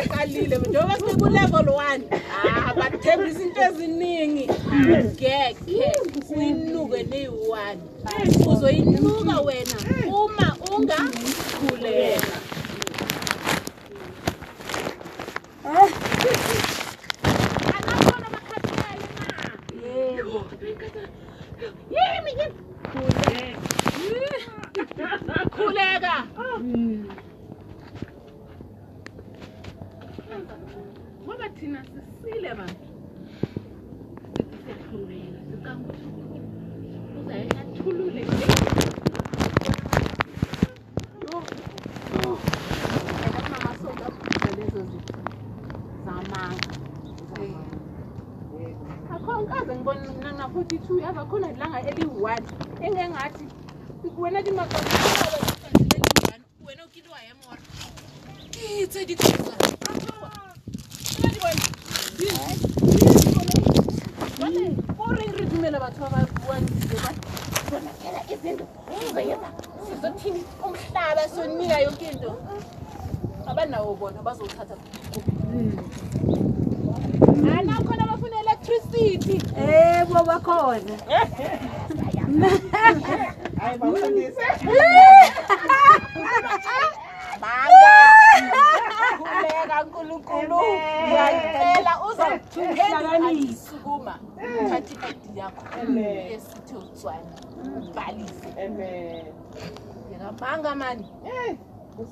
[0.00, 2.02] baqalile njengoba sikulevel one
[2.50, 4.44] ah, bathembisa into eziningi
[5.08, 5.86] ngekhe
[6.36, 7.80] uyinuke niyi-one
[8.52, 9.76] uzoyinuka wena
[10.20, 12.19] uma ungakhulela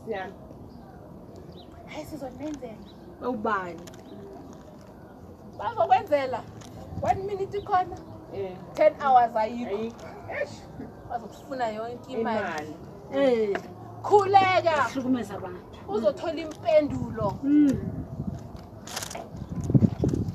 [0.08, 0.32] nkosi yam
[1.86, 2.72] hayi sizonenzela
[3.22, 3.80] ubani
[5.58, 6.40] bazokwenzela
[7.08, 7.96] one minute ikhona
[8.34, 8.54] eh.
[8.76, 9.94] ten hours ayikho
[11.10, 12.72] bazokufuna yonke imali
[13.14, 13.58] eh.
[14.06, 17.70] khulekahlukumeza bantu uzothola impendulo hmm.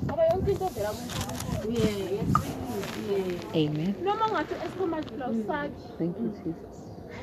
[0.06, 6.06] ngoba yonke into evela kuntuamen noma ungathi esikhomadlula usakhe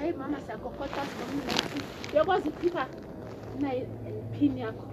[0.02, 1.02] hhayi mama siyakokota
[2.14, 2.84] uyakwazi ukukhipha
[3.62, 3.86] nayo
[4.40, 4.86] phini yakho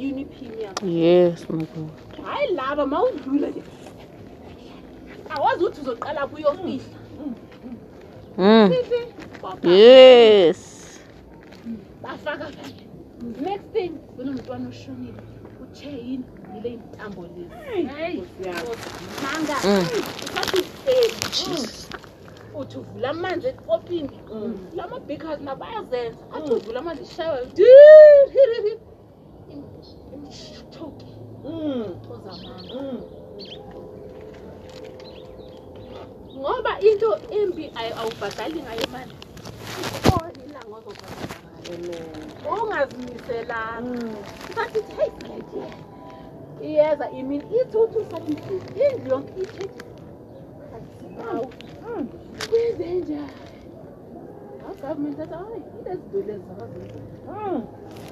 [0.00, 1.90] iuniphini yakho yes madoda
[2.24, 3.62] hhayi laba ma udlula nje
[5.34, 6.76] awazi ukuthi uzoqala kuyofihla
[9.78, 10.60] yes
[12.02, 12.46] bafaka
[13.44, 15.20] next thing kunomntwana oshonile
[15.62, 18.26] utsheyini yile e intambo lezi
[19.22, 20.62] manga usathi
[21.50, 22.05] mm.
[22.60, 24.16] uthi uvula manje epopini
[24.76, 26.56] la ma-bikas nabayazenza athi mm.
[26.58, 28.76] uvula manje ishaywa mm.
[31.44, 33.02] mm.
[36.40, 37.64] ngoba into embi
[37.96, 39.14] awubhadali ngayo imali
[42.50, 44.18] ongazimiselanga
[44.54, 45.42] sathi tayi
[46.66, 48.32] iyeza imini ithi uthi usathi
[48.84, 49.82] indlu yonke ithethi
[52.44, 53.32] Kwenze njani?
[54.68, 57.00] Ugovernment athi hayi ineziduli ezizakwazenza.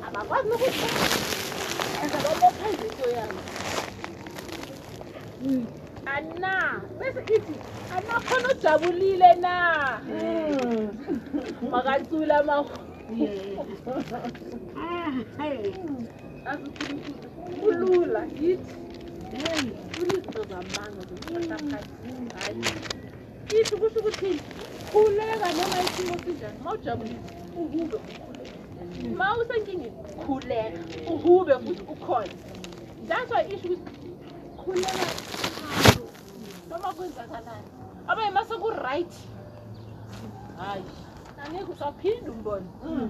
[0.07, 0.87] Abakwazi nokuthi
[2.03, 3.41] enza babopha izinto yabo.
[6.15, 6.53] Ana
[6.99, 7.55] bese ithi
[7.95, 9.55] anakhona ojabulile na.
[11.71, 12.71] Makacula mahu.
[17.61, 18.75] kulula yithi
[19.95, 21.95] kulizito zamanga zokuphakathi
[22.37, 23.04] hayi
[23.61, 24.31] isho kusho ukuthi
[24.93, 27.21] khuleka noma isimo sinjani uma ujabulile
[27.63, 27.99] uhube
[29.19, 29.93] ma usenkingeni
[30.27, 30.79] khuleka
[31.15, 32.33] uhube futhi ukhona
[33.09, 33.81] that's why isho ukuthi
[34.61, 35.03] khuleka
[36.71, 37.67] noma kwenzakalani
[38.11, 39.13] abaye masekuright
[40.59, 40.85] hayi
[41.45, 43.09] angeke usaphinde umbone hmm.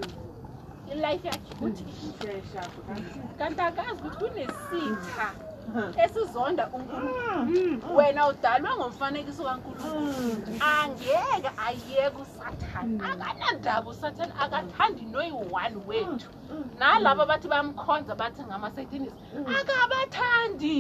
[0.93, 1.83] ilife yakhe ukuthi
[3.39, 5.27] kanti akazi ukuthi kunesitha
[5.97, 7.45] esizonda unkulunkulu ah.
[7.45, 7.97] mm.
[7.97, 10.07] wena udalwa ngomfanekiso kankulunkulu
[10.61, 10.83] ah.
[10.83, 13.11] angeke ayeke usathane mm.
[13.11, 16.65] akanandaba usathane akathandi noyi-one wethu mm.
[16.79, 19.13] nalabo bathi bamkhonza bathi ngama-satanis
[19.59, 20.77] akabathandi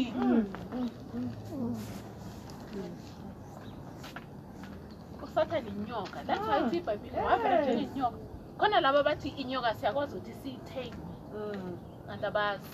[5.24, 6.78] usathane inyoka that's why thi ah.
[6.82, 8.16] ibhayibhile wavela njengenyoka
[8.59, 11.59] khona labo bathi inyoka siyakwazi ukuthi siyithengwe
[12.07, 12.68] kanti abazi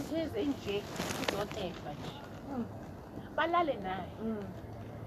[0.00, 0.76] utheze nje
[1.22, 2.14] izotefa nje
[2.56, 2.64] mm.
[3.36, 4.42] balale naye mm.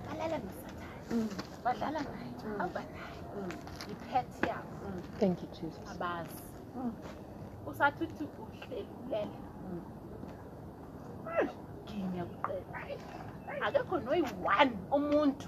[0.05, 1.27] balale nosathane mm.
[1.63, 2.31] badlala naye
[2.63, 3.19] abanaye
[3.93, 4.71] iphethi yabo
[5.91, 6.43] abazi
[7.69, 9.39] usathi uthi uhlelulele
[11.87, 12.79] ginya kuqela
[13.67, 15.45] akekho noyi-one umuntu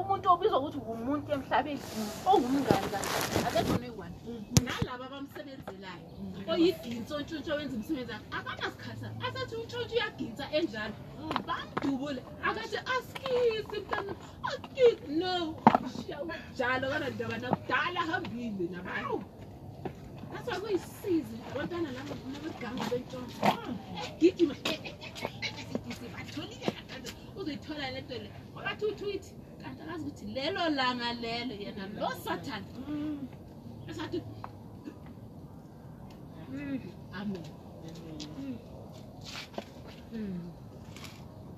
[0.00, 1.82] umuntu obizwa ukuthi umuntu emhlabeni
[2.30, 2.98] ongumngaza
[3.46, 4.16] akekho noyi-one
[4.64, 6.08] nalaba abamsebenzelayo
[6.52, 10.92] oyiginsa ontshontsho wenza umsebenzi akho akanasikhathia asathi untshontsho uyaginsa enjalo
[11.48, 14.12] bamdubule akathi askisi mntana
[14.48, 15.32] askisi no
[15.94, 19.16] shiya ujalo kanandabana kudala ahambile nabantu
[20.36, 23.40] aswa kuyisizi abantwana labo nabeganga bentshontsho
[24.14, 24.54] egijima
[26.14, 26.68] batholile
[27.40, 29.32] uzoyithola lento le okathi uthi uithi
[29.62, 32.64] kanti akazi ukuthi lelo langa lelo yena lo satan
[33.88, 34.18] esathi
[36.50, 36.60] mm.
[36.68, 36.80] mm.
[37.20, 37.44] amen
[40.12, 40.50] mm.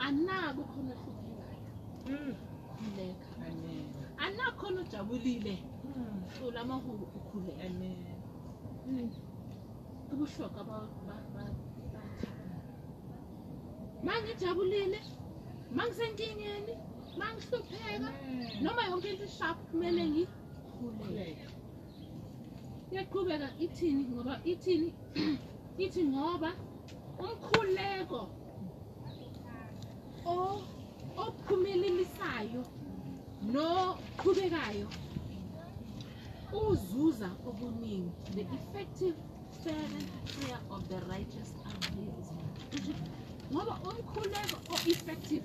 [0.06, 1.66] anabo khona ohluphekayo
[2.96, 3.28] leka
[4.24, 5.54] anakhona ojabulile
[6.34, 7.96] sula amahubo ukhule
[10.12, 12.00] ubuhloka bathanda
[14.06, 15.00] mangijabulile
[15.76, 16.74] mangisenkingeni
[17.18, 18.08] mangihlupheka
[18.64, 21.46] noma yonke into ishap kumele ngikhuleke
[22.92, 24.90] iyaqhubeka ithini ngoba ithini
[25.84, 26.50] ithi ngoba
[27.24, 28.20] umkhuleko
[31.26, 32.62] ophumelelisayo
[33.52, 34.88] noqhubekayo
[36.60, 39.14] uzuza okuningi the effective
[39.62, 42.28] fervent prayer of the righteous avails
[43.52, 45.44] ngoba umkhuleko o-effective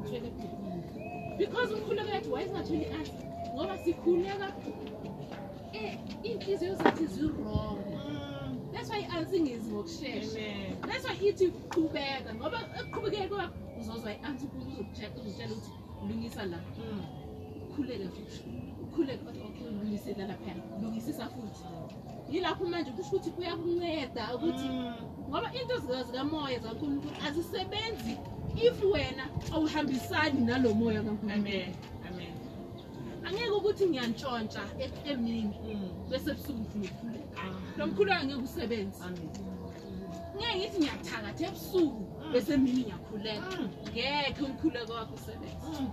[0.05, 0.28] tswele
[1.39, 2.99] because mkhulo ka yatho wise matholi a
[3.55, 4.49] ngoba sikhuleka
[5.81, 5.99] e
[6.31, 7.78] intliziyo yosathi zirong
[8.72, 10.49] that's why i-ansingizi ngokusheshe
[10.89, 13.47] that's why ithi qhubeka ngoba eqhubekeke kuba
[13.81, 15.14] uzozwa i-ansi kuzokutshela
[15.53, 16.59] ukuthi lungisa la
[17.70, 18.42] ukhulele futhi
[18.84, 20.52] ukhulele kodwa okay ulungisela lapha
[20.82, 21.64] lungisisa futhi
[22.32, 24.94] yilapho manje kusho ukuthi kuyakunceda ukuthi mm.
[25.28, 28.14] ngoba into zikamoya zankulunkulu azisebenzi
[28.66, 31.74] if wena awuhambisani nalo moya kankulunkulu
[33.26, 34.62] angeke ukuthi ngiyantshontsha
[35.10, 35.90] emini mm.
[36.10, 37.52] bese busuku ngifunekhuleka ah.
[37.78, 39.04] lo mkhulu angeke usebenzi
[40.36, 42.30] ngeke ngithi ngiyathakatha ebusuku mm.
[42.32, 43.52] bese emini ngiyakhuleka
[43.92, 45.84] ngekhe umkhuleko wakho usebenzi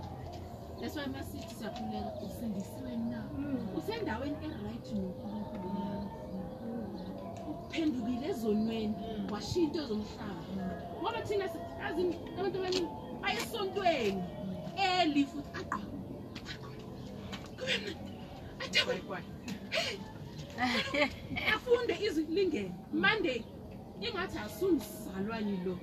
[0.80, 3.18] that's why masithi siyakhuleka usindisiwe na
[3.78, 6.06] usendaweni e-right nonkulunkulu na
[7.52, 8.94] uphendukile ezonweni
[9.32, 10.42] washiya into zomhlaba
[11.02, 11.44] ngoba thina
[11.84, 12.02] azi
[12.38, 12.88] abantu abaningi
[13.22, 14.20] baye esontweni
[15.00, 15.80] eli futhi aqa
[21.54, 22.72] afunde izilingene
[23.04, 23.40] monday
[24.04, 25.74] ingathi asumzalwani lo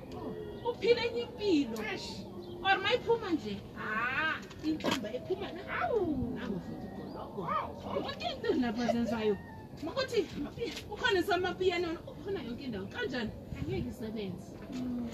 [0.70, 1.78] uphile enye impilo
[2.66, 4.25] or mayiphuma nje ha
[4.68, 5.60] inkomba ekhumana
[6.34, 7.40] ngafuthi goloko
[8.08, 9.34] onke into lapha zenzayo
[9.84, 10.20] makuthi
[10.94, 15.08] ukhona samapiyano ukhona yonke indawo kanjani angeke isebenze hmm.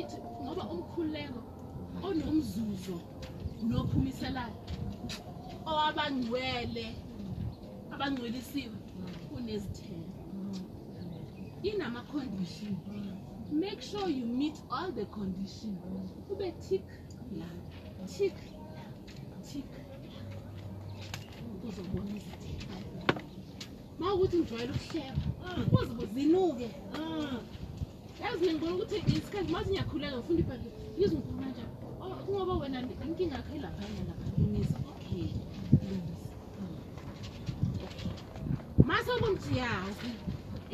[0.00, 1.40] ithi ngoba umkhuleko
[2.06, 2.96] onomzuzo
[3.70, 4.58] nophumiselayo
[5.70, 6.86] owabangcwele
[7.94, 8.76] abangcwelisiwe
[9.30, 11.70] kunezithelo hmm.
[11.70, 12.74] inamacondition
[13.52, 15.76] make sure you meet all the condition
[16.30, 16.80] ube tick
[17.38, 17.44] la
[18.06, 18.34] tick
[19.44, 19.66] tick
[21.68, 23.18] uzobona izinto
[23.98, 26.68] ma ukuthi ngijwayele ukuhleba uzibuzinuke
[28.22, 31.70] yazi ngibona ukuthi isikhathi mathi ngiyakhuleka ufunda ibhali ngizongikhuluma njani
[32.02, 35.28] oh, kungoba wena inkinga yakho ilaphana lapha lungisa okay
[35.82, 36.34] lungisa
[38.88, 40.10] ma sobomjiyazi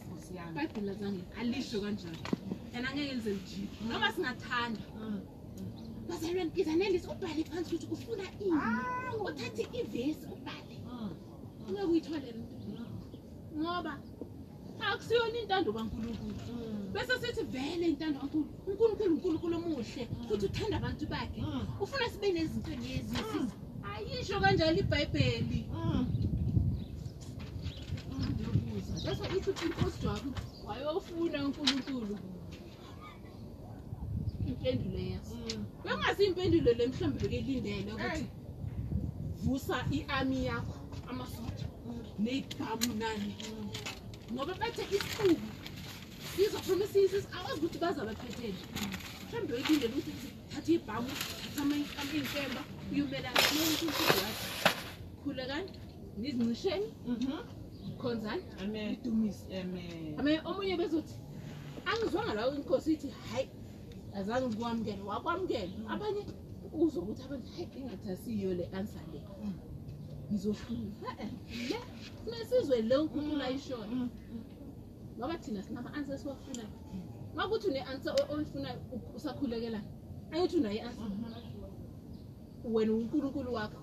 [0.55, 2.17] bayibhela zange alisho kanjani
[2.75, 4.81] and angeke lize lijike noma singathanda
[6.09, 9.13] bazalwane izanelisa ubhale phansi ukuthi ufuna ini ah.
[9.27, 11.11] uthathe ivesi ubhale mm.
[11.67, 12.58] ungekuyithole lento
[13.57, 13.93] ngoba
[14.93, 16.93] akusiyona intando kankulunkulu mm.
[16.93, 20.27] bese sithi vele intando kankulu unkulunkulu unkulunkulu omuhle mm.
[20.27, 21.61] futhi uthanda abantu bakhe mm.
[21.83, 23.15] ufuna sibe nezinto lezi
[23.91, 25.59] ayisho kanjalo ibhayibheli
[29.03, 30.29] jeso ithuthi inkosijwabo
[30.67, 32.15] wayofuna unkulunkulu
[34.49, 35.35] impendulo yaso
[35.83, 38.25] bengasi impendulo le mhlawumbe bekelindele ukuthi
[39.43, 40.77] vusa i-ami yakho
[41.11, 41.65] amasoja
[42.23, 43.31] neyiqamunani
[44.33, 45.47] ngoba bathe isiqubu
[46.35, 48.61] sizophuma isinsi awazi ukuthi bazabaphethele
[49.21, 51.11] mhlawumbe yoyilindela ukuthi thatha ibhamu
[51.95, 52.61] thathaiy'nkemba
[52.91, 53.85] uyumelanaukuthi
[55.21, 55.71] khule kani
[56.21, 57.31] nizincisheni mhm.
[58.01, 58.43] khonzani
[58.95, 59.43] idumise
[60.19, 61.15] ame omunye bezothi
[61.89, 63.49] angizwanga lawo inkosi ithi hhayi
[64.19, 65.91] azange ukwamukela wakwamukela mhm.
[65.93, 66.23] abanye
[66.83, 69.55] uzokuthi abanti hhayi ingathi asiyo le ansa le mhm
[70.31, 73.99] ngizohlulaesizwe le ukhuula ishona
[75.17, 76.69] ngoba thina sinama-ansa esiwafunayo
[77.35, 78.81] ma kuthi une-ansa oyifunayo
[79.17, 79.85] usakhulekelana
[80.33, 81.01] ayithi unaye i-ansa
[82.73, 83.79] wena unkulunkulu wakho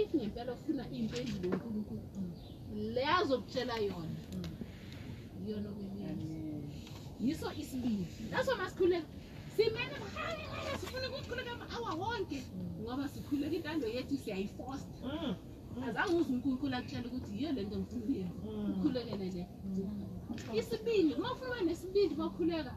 [0.00, 2.02] if ngempela ufuna into endile unkulunkulu
[2.94, 4.00] le azokutshela yona
[5.48, 5.68] yona
[7.24, 9.08] yiso isibindi naso masikhuleka
[9.56, 12.38] simele mhalelela sifuna ukukhuleka amahawa wonke
[12.80, 15.34] ngoba sikhuleka intando yethu siyayifosta mm,
[15.76, 15.82] mm.
[15.88, 18.70] azange uze unkulunkulu akutshela ukuthi yiyo le nto ngifuna uyenza mm.
[18.72, 19.44] ukhulekele nje
[20.60, 22.72] isibindi uma ufuna uba nesibindi bakhuleka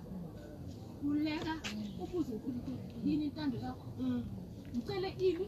[1.02, 1.54] khuleka
[2.04, 3.88] ubuze unkulunkulu yini intando yakho
[4.76, 5.46] ngicele ibi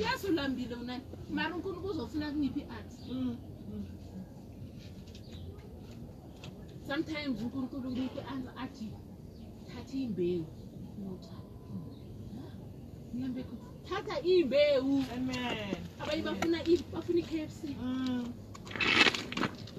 [0.00, 0.94] yesu ulambile mna
[1.36, 2.90] mar unkulunkulu uzofuna kungiphi iart
[6.88, 8.86] sometimes unkulunkulu kunipha iantr athi
[10.02, 10.46] imbewu
[13.88, 16.60] thatha iimbewu abanye bafunabafuna
[17.20, 17.76] i-k f c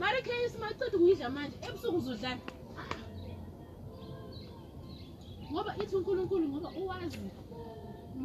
[0.01, 0.61] mari k f c mm.
[0.63, 2.39] maceda ukuyidla manje ebusuku uzodlala
[5.51, 7.19] ngoba ithi unkulunkulu ngoba uwazi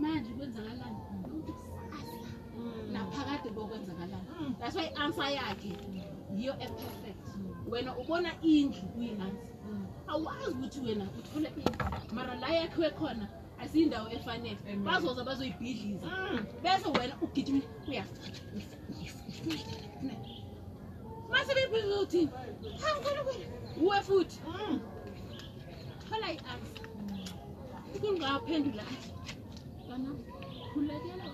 [0.02, 1.52] manje kwenzakalani mm.
[2.92, 4.50] naphakade bokwenzakalani mm.
[4.60, 5.72] that's why i-ansa yakhe
[6.36, 7.20] yiyo e-perfect
[7.70, 9.49] wena ubona indlu uyi-ansa
[10.10, 11.64] awazi ukuthi wena uthole ini
[12.14, 13.24] mara la yakhiwe khona
[13.62, 16.06] asiyindawo efanele bazoza bazoyibhidliza
[16.62, 18.04] bese wena ugidimi uya
[21.32, 22.30] mase beyibhidlizauthini
[22.82, 23.44] hangikhona kwena
[23.82, 24.76] uwe futhi hmm.
[26.08, 26.74] thola i-ansa
[27.96, 28.82] ukungaphendula
[29.90, 30.10] bana
[30.72, 31.24] khulekela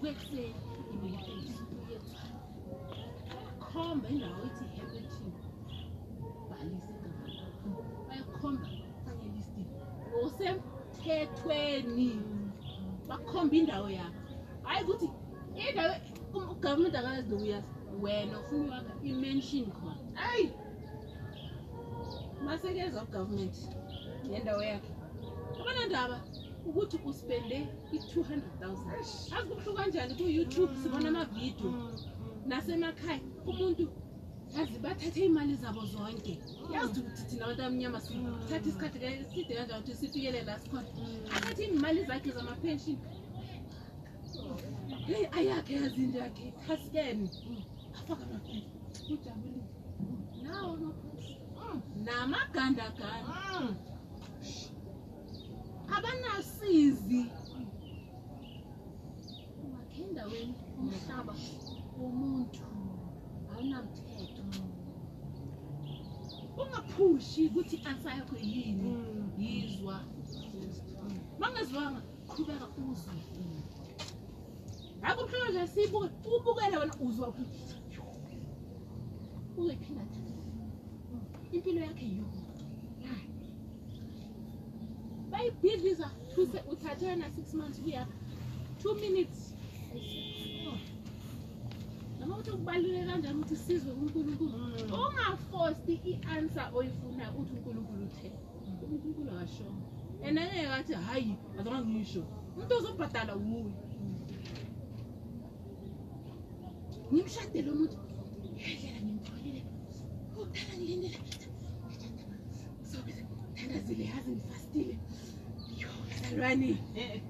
[0.00, 0.54] kwekuseni
[3.72, 4.75] khomba indawo ithi
[8.46, 8.68] bakhomba
[9.04, 9.68] kanye listing
[10.10, 12.10] ngosemthethweni
[13.08, 14.24] bakhomba indawo yakho
[14.64, 15.06] hhayi ukuthi
[15.70, 15.94] indawo
[16.52, 17.70] ugovernment um-, akazi nokuyazi
[18.02, 20.48] wena ufuna wakha i-mention khona hayi
[22.46, 23.56] masekeza ugovernment
[24.28, 24.92] ngendawo yakhe
[25.60, 26.16] abanandaba
[26.68, 27.58] ukuthi uspende
[27.94, 31.94] i-200 000 azi kubuhluka njani ku-youtube sibona amavidio mm, mm, mm.
[32.50, 33.84] nasemakhaya umuntu
[34.62, 36.34] azi bathathe iimali zabo zonke
[36.74, 38.68] yazi ukuthi thina abantu abamnyama sithathe mm.
[38.68, 38.98] isikhathi
[39.28, 40.90] kside kanjani ukuthi sifikele lasikhona
[41.36, 42.96] athathe iimali zakhe zamapension
[45.10, 47.26] heyi ayakhe yazi into yakhe khasikeni
[47.98, 48.60] afakamapen
[49.14, 49.64] ujabulile
[50.44, 53.08] nawo mm, namagandaganda
[53.64, 53.70] mm.
[67.16, 69.32] akushi kuthi asaya kuyini mm.
[69.42, 69.96] yizwa
[71.40, 72.00] mangazwanga
[72.30, 73.14] khubeka uzwe
[74.98, 77.60] ngakho mhlolo nje siyibuke ubukele wena uzwa ukuthi
[79.56, 80.02] uzoyiphinda
[81.54, 82.24] impilo yakhe yo
[85.30, 88.02] bayibhidliza thuse uthathe yona six months kuya
[88.82, 89.40] two minutes
[92.26, 94.56] zama ukuthi ukubalule kanjani ukuthi sizwe unkulunkulu
[95.00, 96.02] ongafosti mm.
[96.12, 98.28] i-ansa oyifunayo uthi unkulunkulu uthe
[98.66, 99.82] unkulunkulu akashona
[100.26, 102.24] and anyeke athi hhayi azama ngisho
[102.56, 103.76] umuntu ozobhadala wuye
[107.14, 107.96] ngimshade lo muntu
[108.56, 109.62] ngendlela ngimtholile
[110.40, 111.18] utala ngilindele
[112.90, 114.94] sobethandazile yazi ngifastile
[115.80, 116.70] yo zalwane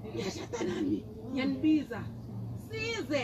[0.07, 0.97] ngiyashada nami
[1.31, 1.99] ngiyanibiza
[2.67, 3.23] size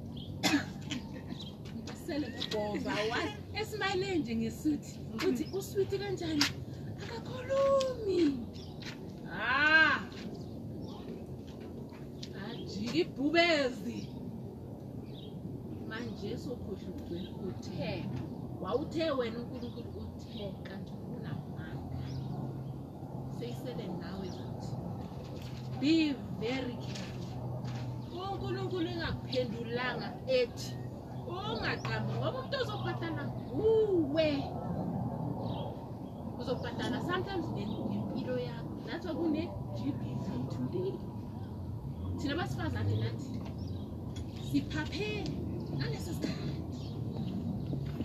[2.11, 2.93] sele kugova
[3.59, 4.93] esimaleni nje ngesuthi
[5.27, 6.43] uthi uswiti kanjani
[6.99, 8.19] akakhulumi
[9.43, 9.99] ah!
[12.47, 13.99] ajika ibhubezi
[15.89, 17.89] manje sokhohlwa ukwena uthe
[18.63, 22.05] wawuthe wena unkulunkulu uthe kanti unamanga
[23.37, 24.73] seyisele nawe futhi
[25.79, 25.95] be
[26.41, 30.07] very careful unkulunkulu engakuphendulanga
[30.39, 30.67] ethi
[31.61, 34.27] ungaqambi ngoba umuntu ozobhatala kuwe
[36.41, 40.91] uzobhatala sometimes ngempilo yakho nathi wakune-g b v today
[42.17, 43.33] thina basifazane nathi
[44.49, 45.09] siphaphe
[45.79, 46.87] naleso sikhathi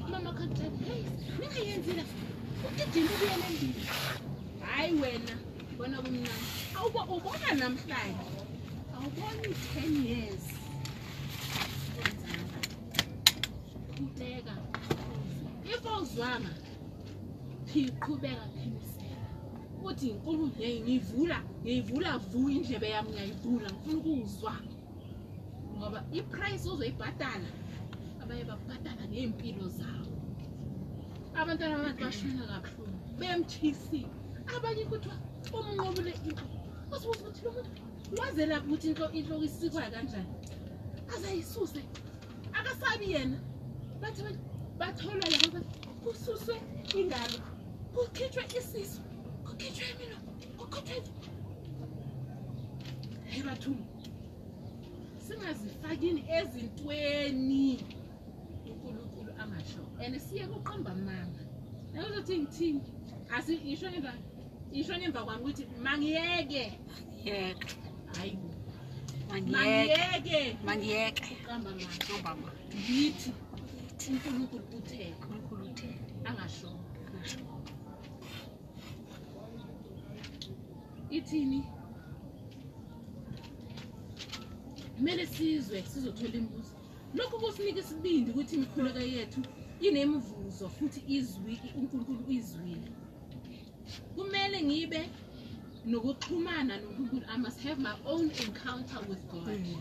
[0.05, 1.03] umamakhatae hey
[1.39, 2.03] ningayenzile
[2.67, 3.81] ugijima ubuyele mbili
[4.63, 5.35] hhayi wena
[5.79, 6.47] bona kumnani
[6.77, 8.31] awubona namhlanje
[8.95, 10.45] awuboni ten years
[17.77, 19.27] ngiqhubeka ngimisela
[19.77, 24.55] ukuthi inkulu hey ngivula ngivula vuka indlebe yami ngiyayivula ngifuna ukuzwa
[25.77, 27.51] ngoba iprice uzoyibhatala
[28.23, 30.15] abanye babhatala ngeempilo zabo
[31.41, 34.01] abantwana babantu bashona kakhulu bemthisi
[34.57, 35.17] abanye kuthiwa
[35.59, 36.45] umnqobule into
[36.95, 37.71] asibuza ukuthi lo muntu
[38.21, 38.87] wazelapha ukuthi
[39.19, 40.33] inhloko isikwayo kanjani
[41.15, 41.81] azayisuse
[42.59, 43.39] akasabi yena
[44.01, 44.23] bathi
[44.81, 45.59] batholwa labo
[46.03, 46.55] kususwe
[47.01, 47.41] ingalo
[47.97, 49.01] kukhitshwe isizo
[49.47, 50.19] kukhitshwe imilo
[50.59, 51.09] kukhuthele
[53.29, 53.71] hayi bathu
[55.25, 57.63] singazifakini ezintweni
[58.71, 61.43] unkulunkulu angasho and siye kuqamba manga
[61.93, 62.81] nakuzothi ngithini
[63.37, 64.13] asi isho ngemva
[64.79, 66.65] isho ngemva kwami ukuthi mangiyeke
[68.17, 68.35] hayi
[70.67, 72.15] mangiyekeqamba mangiyeke
[72.83, 73.31] ngithi
[74.15, 75.95] unkulunkulu uthekhe
[76.29, 76.77] angashoo
[81.21, 81.61] ithini
[84.97, 86.75] kumele sizwe sizothola imbuzo
[87.17, 89.41] lokhu kusinika isibindi ukuthi imikhuleko yethu
[89.87, 91.01] inemvuzo futhi
[91.79, 92.89] unkulunkulu uyizwile
[94.15, 95.01] kumele ngibe
[95.91, 99.81] nokuxhumana nonkulunkulu i must have my own encounter with god mm.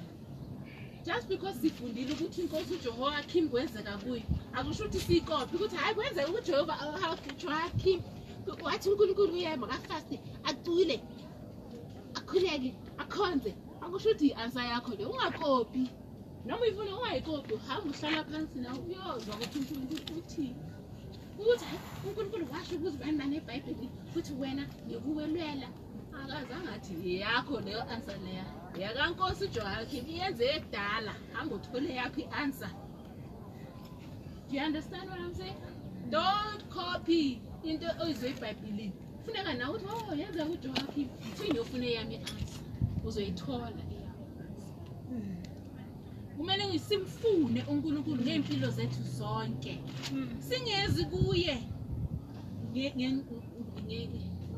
[1.07, 4.23] just because sifundile ukuthi inkosi ujehoyakim kwenzeka kuye
[4.57, 7.99] akusho ukuthi siyikophe ukuthi hhayi kwenzeka ukujehova ujehoyakim
[8.47, 10.15] uh, wathi unkulunkulu uyema kafaste
[10.49, 10.97] acule
[12.35, 12.71] akhuleke
[13.03, 13.51] akhonze
[13.83, 15.83] akusho ukuthi i-ansa yakho le ungakopi
[16.47, 20.47] noma uyifuna ungayikopi uhambe uhlala phansi na uyozwa kuthi unkulunkulu uthi
[21.39, 25.67] ukuthi hayi unkulunkulu washo ukuthi bani banebhayibheli futhi wena ngikuwelwela
[26.19, 28.45] akazange athi yakho leyo ansa leya
[28.83, 32.69] yakankosi joakim iyenze edala angothole yakho i-ansa
[34.49, 35.55] do you understand what i'm saying
[36.13, 37.23] don't copy
[37.69, 41.03] into oyizoyibhayibhilini funeka nawe uthi o oh, yenza ujoaki
[41.37, 42.47] thinyofune yami ansa
[43.07, 44.21] uzoyithola eyabo
[46.37, 49.73] kumele simfune unkulunkulu ngeempilo zethu zonke
[50.09, 50.29] hmm.
[50.47, 51.55] singezi kuye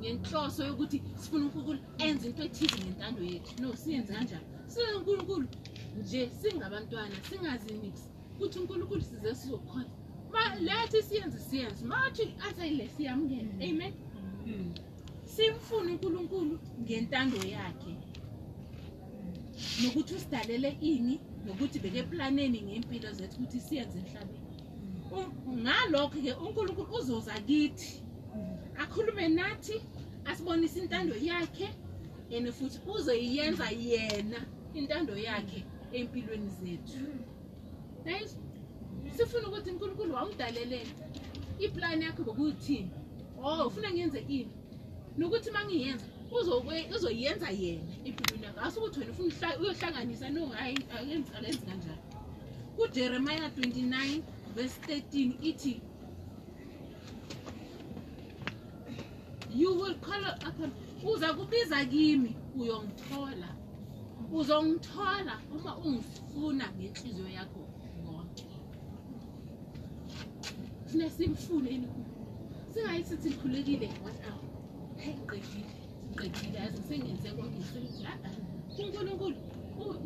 [0.04, 5.46] ngenhloso yokuthi sifuna unkulunkulu enze into ethize ngentando yethu no siyenze kanjalo size unkulunkulu
[6.00, 8.06] nje singabantwana singazinisi
[8.38, 9.90] kuthi unkulunkulu size sizokhona
[10.34, 13.62] ma lethi siyenze siyenze mathi athi ayile siyamngena hmm.
[13.70, 14.07] amen mm -hmm
[15.36, 17.94] simfune unkulunkulu ngentando yakhe
[19.84, 24.48] nokuthi usidalele ini nokuthi beke planeni ngempilo zethu ukuthi siyenze emhlabeni
[25.64, 27.92] ngalokho-ke unkulunkulu uzoza kithi
[28.82, 29.76] akhulume nathi
[30.30, 31.68] asibonise intando yakhe
[32.36, 34.40] and futhi uzoyiyenza yena
[34.80, 35.60] intando yakhe
[35.98, 37.06] empilweni zethu
[39.16, 40.96] sifuna ukuthi unkulunkulu wawudalelele
[41.66, 42.92] iplani yakhe bokuyithini
[43.48, 44.52] oh ufuna ngiyenze ini
[45.20, 46.06] nokuthi uma ngiyenza
[46.96, 52.02] uzoyenza yena ibhibhina ngaso ukuthi wena ufuna uyohlanganisa no hayi akenzi kanjani
[52.76, 54.22] kujeremaya 29
[54.56, 55.74] verse 13 ithi
[59.60, 60.70] you will call upon
[61.14, 63.50] uza kubiza kimi uyongithola
[64.38, 67.62] uzongithola uma ungifuna ngenhliziyo yakho
[68.06, 68.44] konke
[70.90, 72.07] funa simfuneni kuo
[72.78, 73.88] singayisithi khulekile
[75.02, 75.74] hayi qedile
[76.18, 77.60] qedile yazi sengenze konke
[78.84, 79.36] unkulunkulu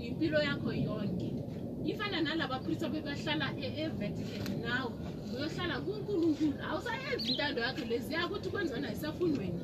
[0.07, 1.27] impilo yakho yonke
[1.91, 4.91] ifana nalaba priste bebahlala e-, evatican nawe
[5.35, 9.63] uyohlala kunkulunkulu awusayenzi intando yakho leziyakuthi kwenziwa nayisafuni wena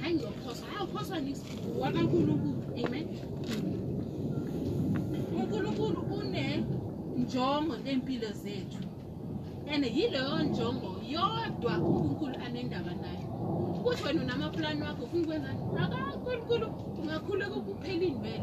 [0.00, 2.52] hayi ngiyophoswa hayi uphoswa nikankulunkulu
[2.86, 3.06] amen
[5.38, 8.78] unkulunkulu unenjongo neempilo zethu
[9.72, 13.26] and yileyo njongo yodwa unkulunkulu anendaba nayo
[13.76, 16.66] ukuthi wena unamaplani wakho ufuna ukwenzani nakankulunkulu
[17.02, 18.42] ungakhuleka kupheleni vele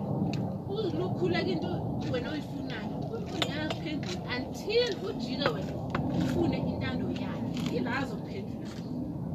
[0.96, 1.72] ulukhuleka into
[2.12, 5.72] wena oyifunayo uyaphendula until ujike wena
[6.20, 7.48] ufune intando yayo
[7.78, 8.68] ilazo kuphendula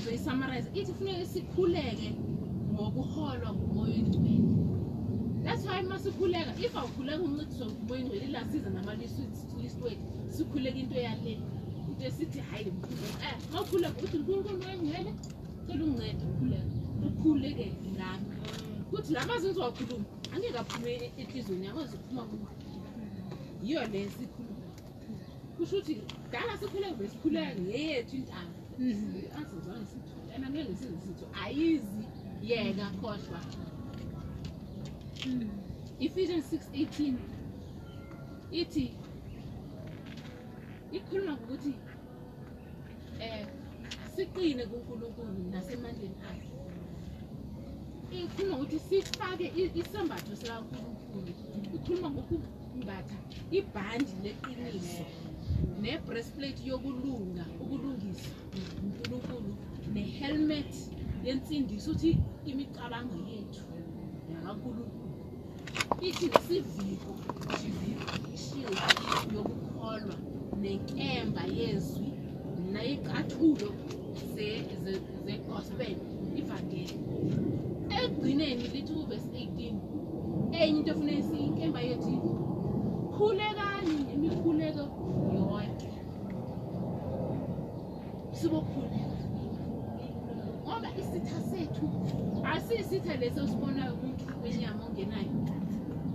[0.01, 2.09] ngizoyisamarize ithi funeke sikhuleke
[2.81, 4.39] ngokuholwa ngumoya ongcwele
[5.45, 9.97] that's why uma sikhuleka if awukhuleka umncediso ngumoya ongcwele ilasiza namalistwek
[10.35, 11.33] sikhuleka into yale
[11.89, 15.03] into esithi hayi mkhulu eh, ma ukhuleka ukuthi nkulunkulu moya ongcwele
[15.67, 16.73] cela ungcede ukhuleka
[17.07, 17.65] ukhuleke
[17.97, 18.25] nami
[18.89, 20.05] kuthi la mazi nizowakhuluma
[20.35, 22.21] angeke aphume enhliziyweni yakho ziphuma
[23.65, 24.71] yiyo le sikhuluma
[25.57, 25.93] kusho ukuthi
[26.33, 28.45] dala sikhuleke besikhuleka ngeyethu intaba
[28.79, 29.37] mhm.
[29.39, 32.05] azizwanga sithole and angeke sizisitho ayizi
[32.43, 33.39] yeka khohlwa
[36.05, 37.15] ephesians 6:18
[38.61, 38.85] ithi
[40.97, 41.73] ikhuluma ngokuthi
[43.23, 43.47] um
[44.15, 46.49] siqine kunkulunkulu nasemandleni akhe
[48.25, 49.45] ikhuluma ngokuthi sifake
[49.79, 51.31] isembatho sikankulunkulu
[51.75, 53.17] ikhuluma ngokumbatha
[53.57, 55.03] ibhandi leqiniso
[55.81, 58.29] ne-breastplate yokulunga ukulungisa
[58.83, 59.51] unkulunkulu
[59.93, 60.71] ne-helmet
[61.27, 62.11] yensindiso uthi
[62.49, 63.65] imicabango yethu
[64.31, 65.15] yakankulunkulu
[66.07, 67.11] ithi nesiviko
[68.35, 68.85] shiviko
[69.35, 70.17] yokukholwa
[70.61, 72.07] nenkemba yezwi
[72.73, 73.69] nayiqathulo
[75.23, 75.95] zegospel
[76.39, 76.95] ivangeli
[77.99, 79.77] ekugcineni lithi uvesi 18
[80.59, 82.15] enye into efune inkemba yethi
[83.15, 84.83] khulekani imikhuleko
[85.37, 85.91] yonke
[88.37, 89.19] sibokhuleka
[90.63, 91.60] ngoba isithase
[92.71, 95.29] isiyisitha lesi osibonayo umuntu wenyama ongenayo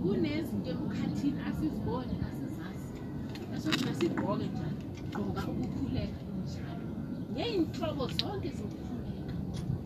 [0.01, 2.97] kunezinto emkhathini asizibone asizazi
[3.55, 4.71] asokuna sigqoke njalo
[5.13, 6.83] gqoka ukukhuleka njalo
[7.33, 9.33] ngey'nhlobo zonke zokukhuleka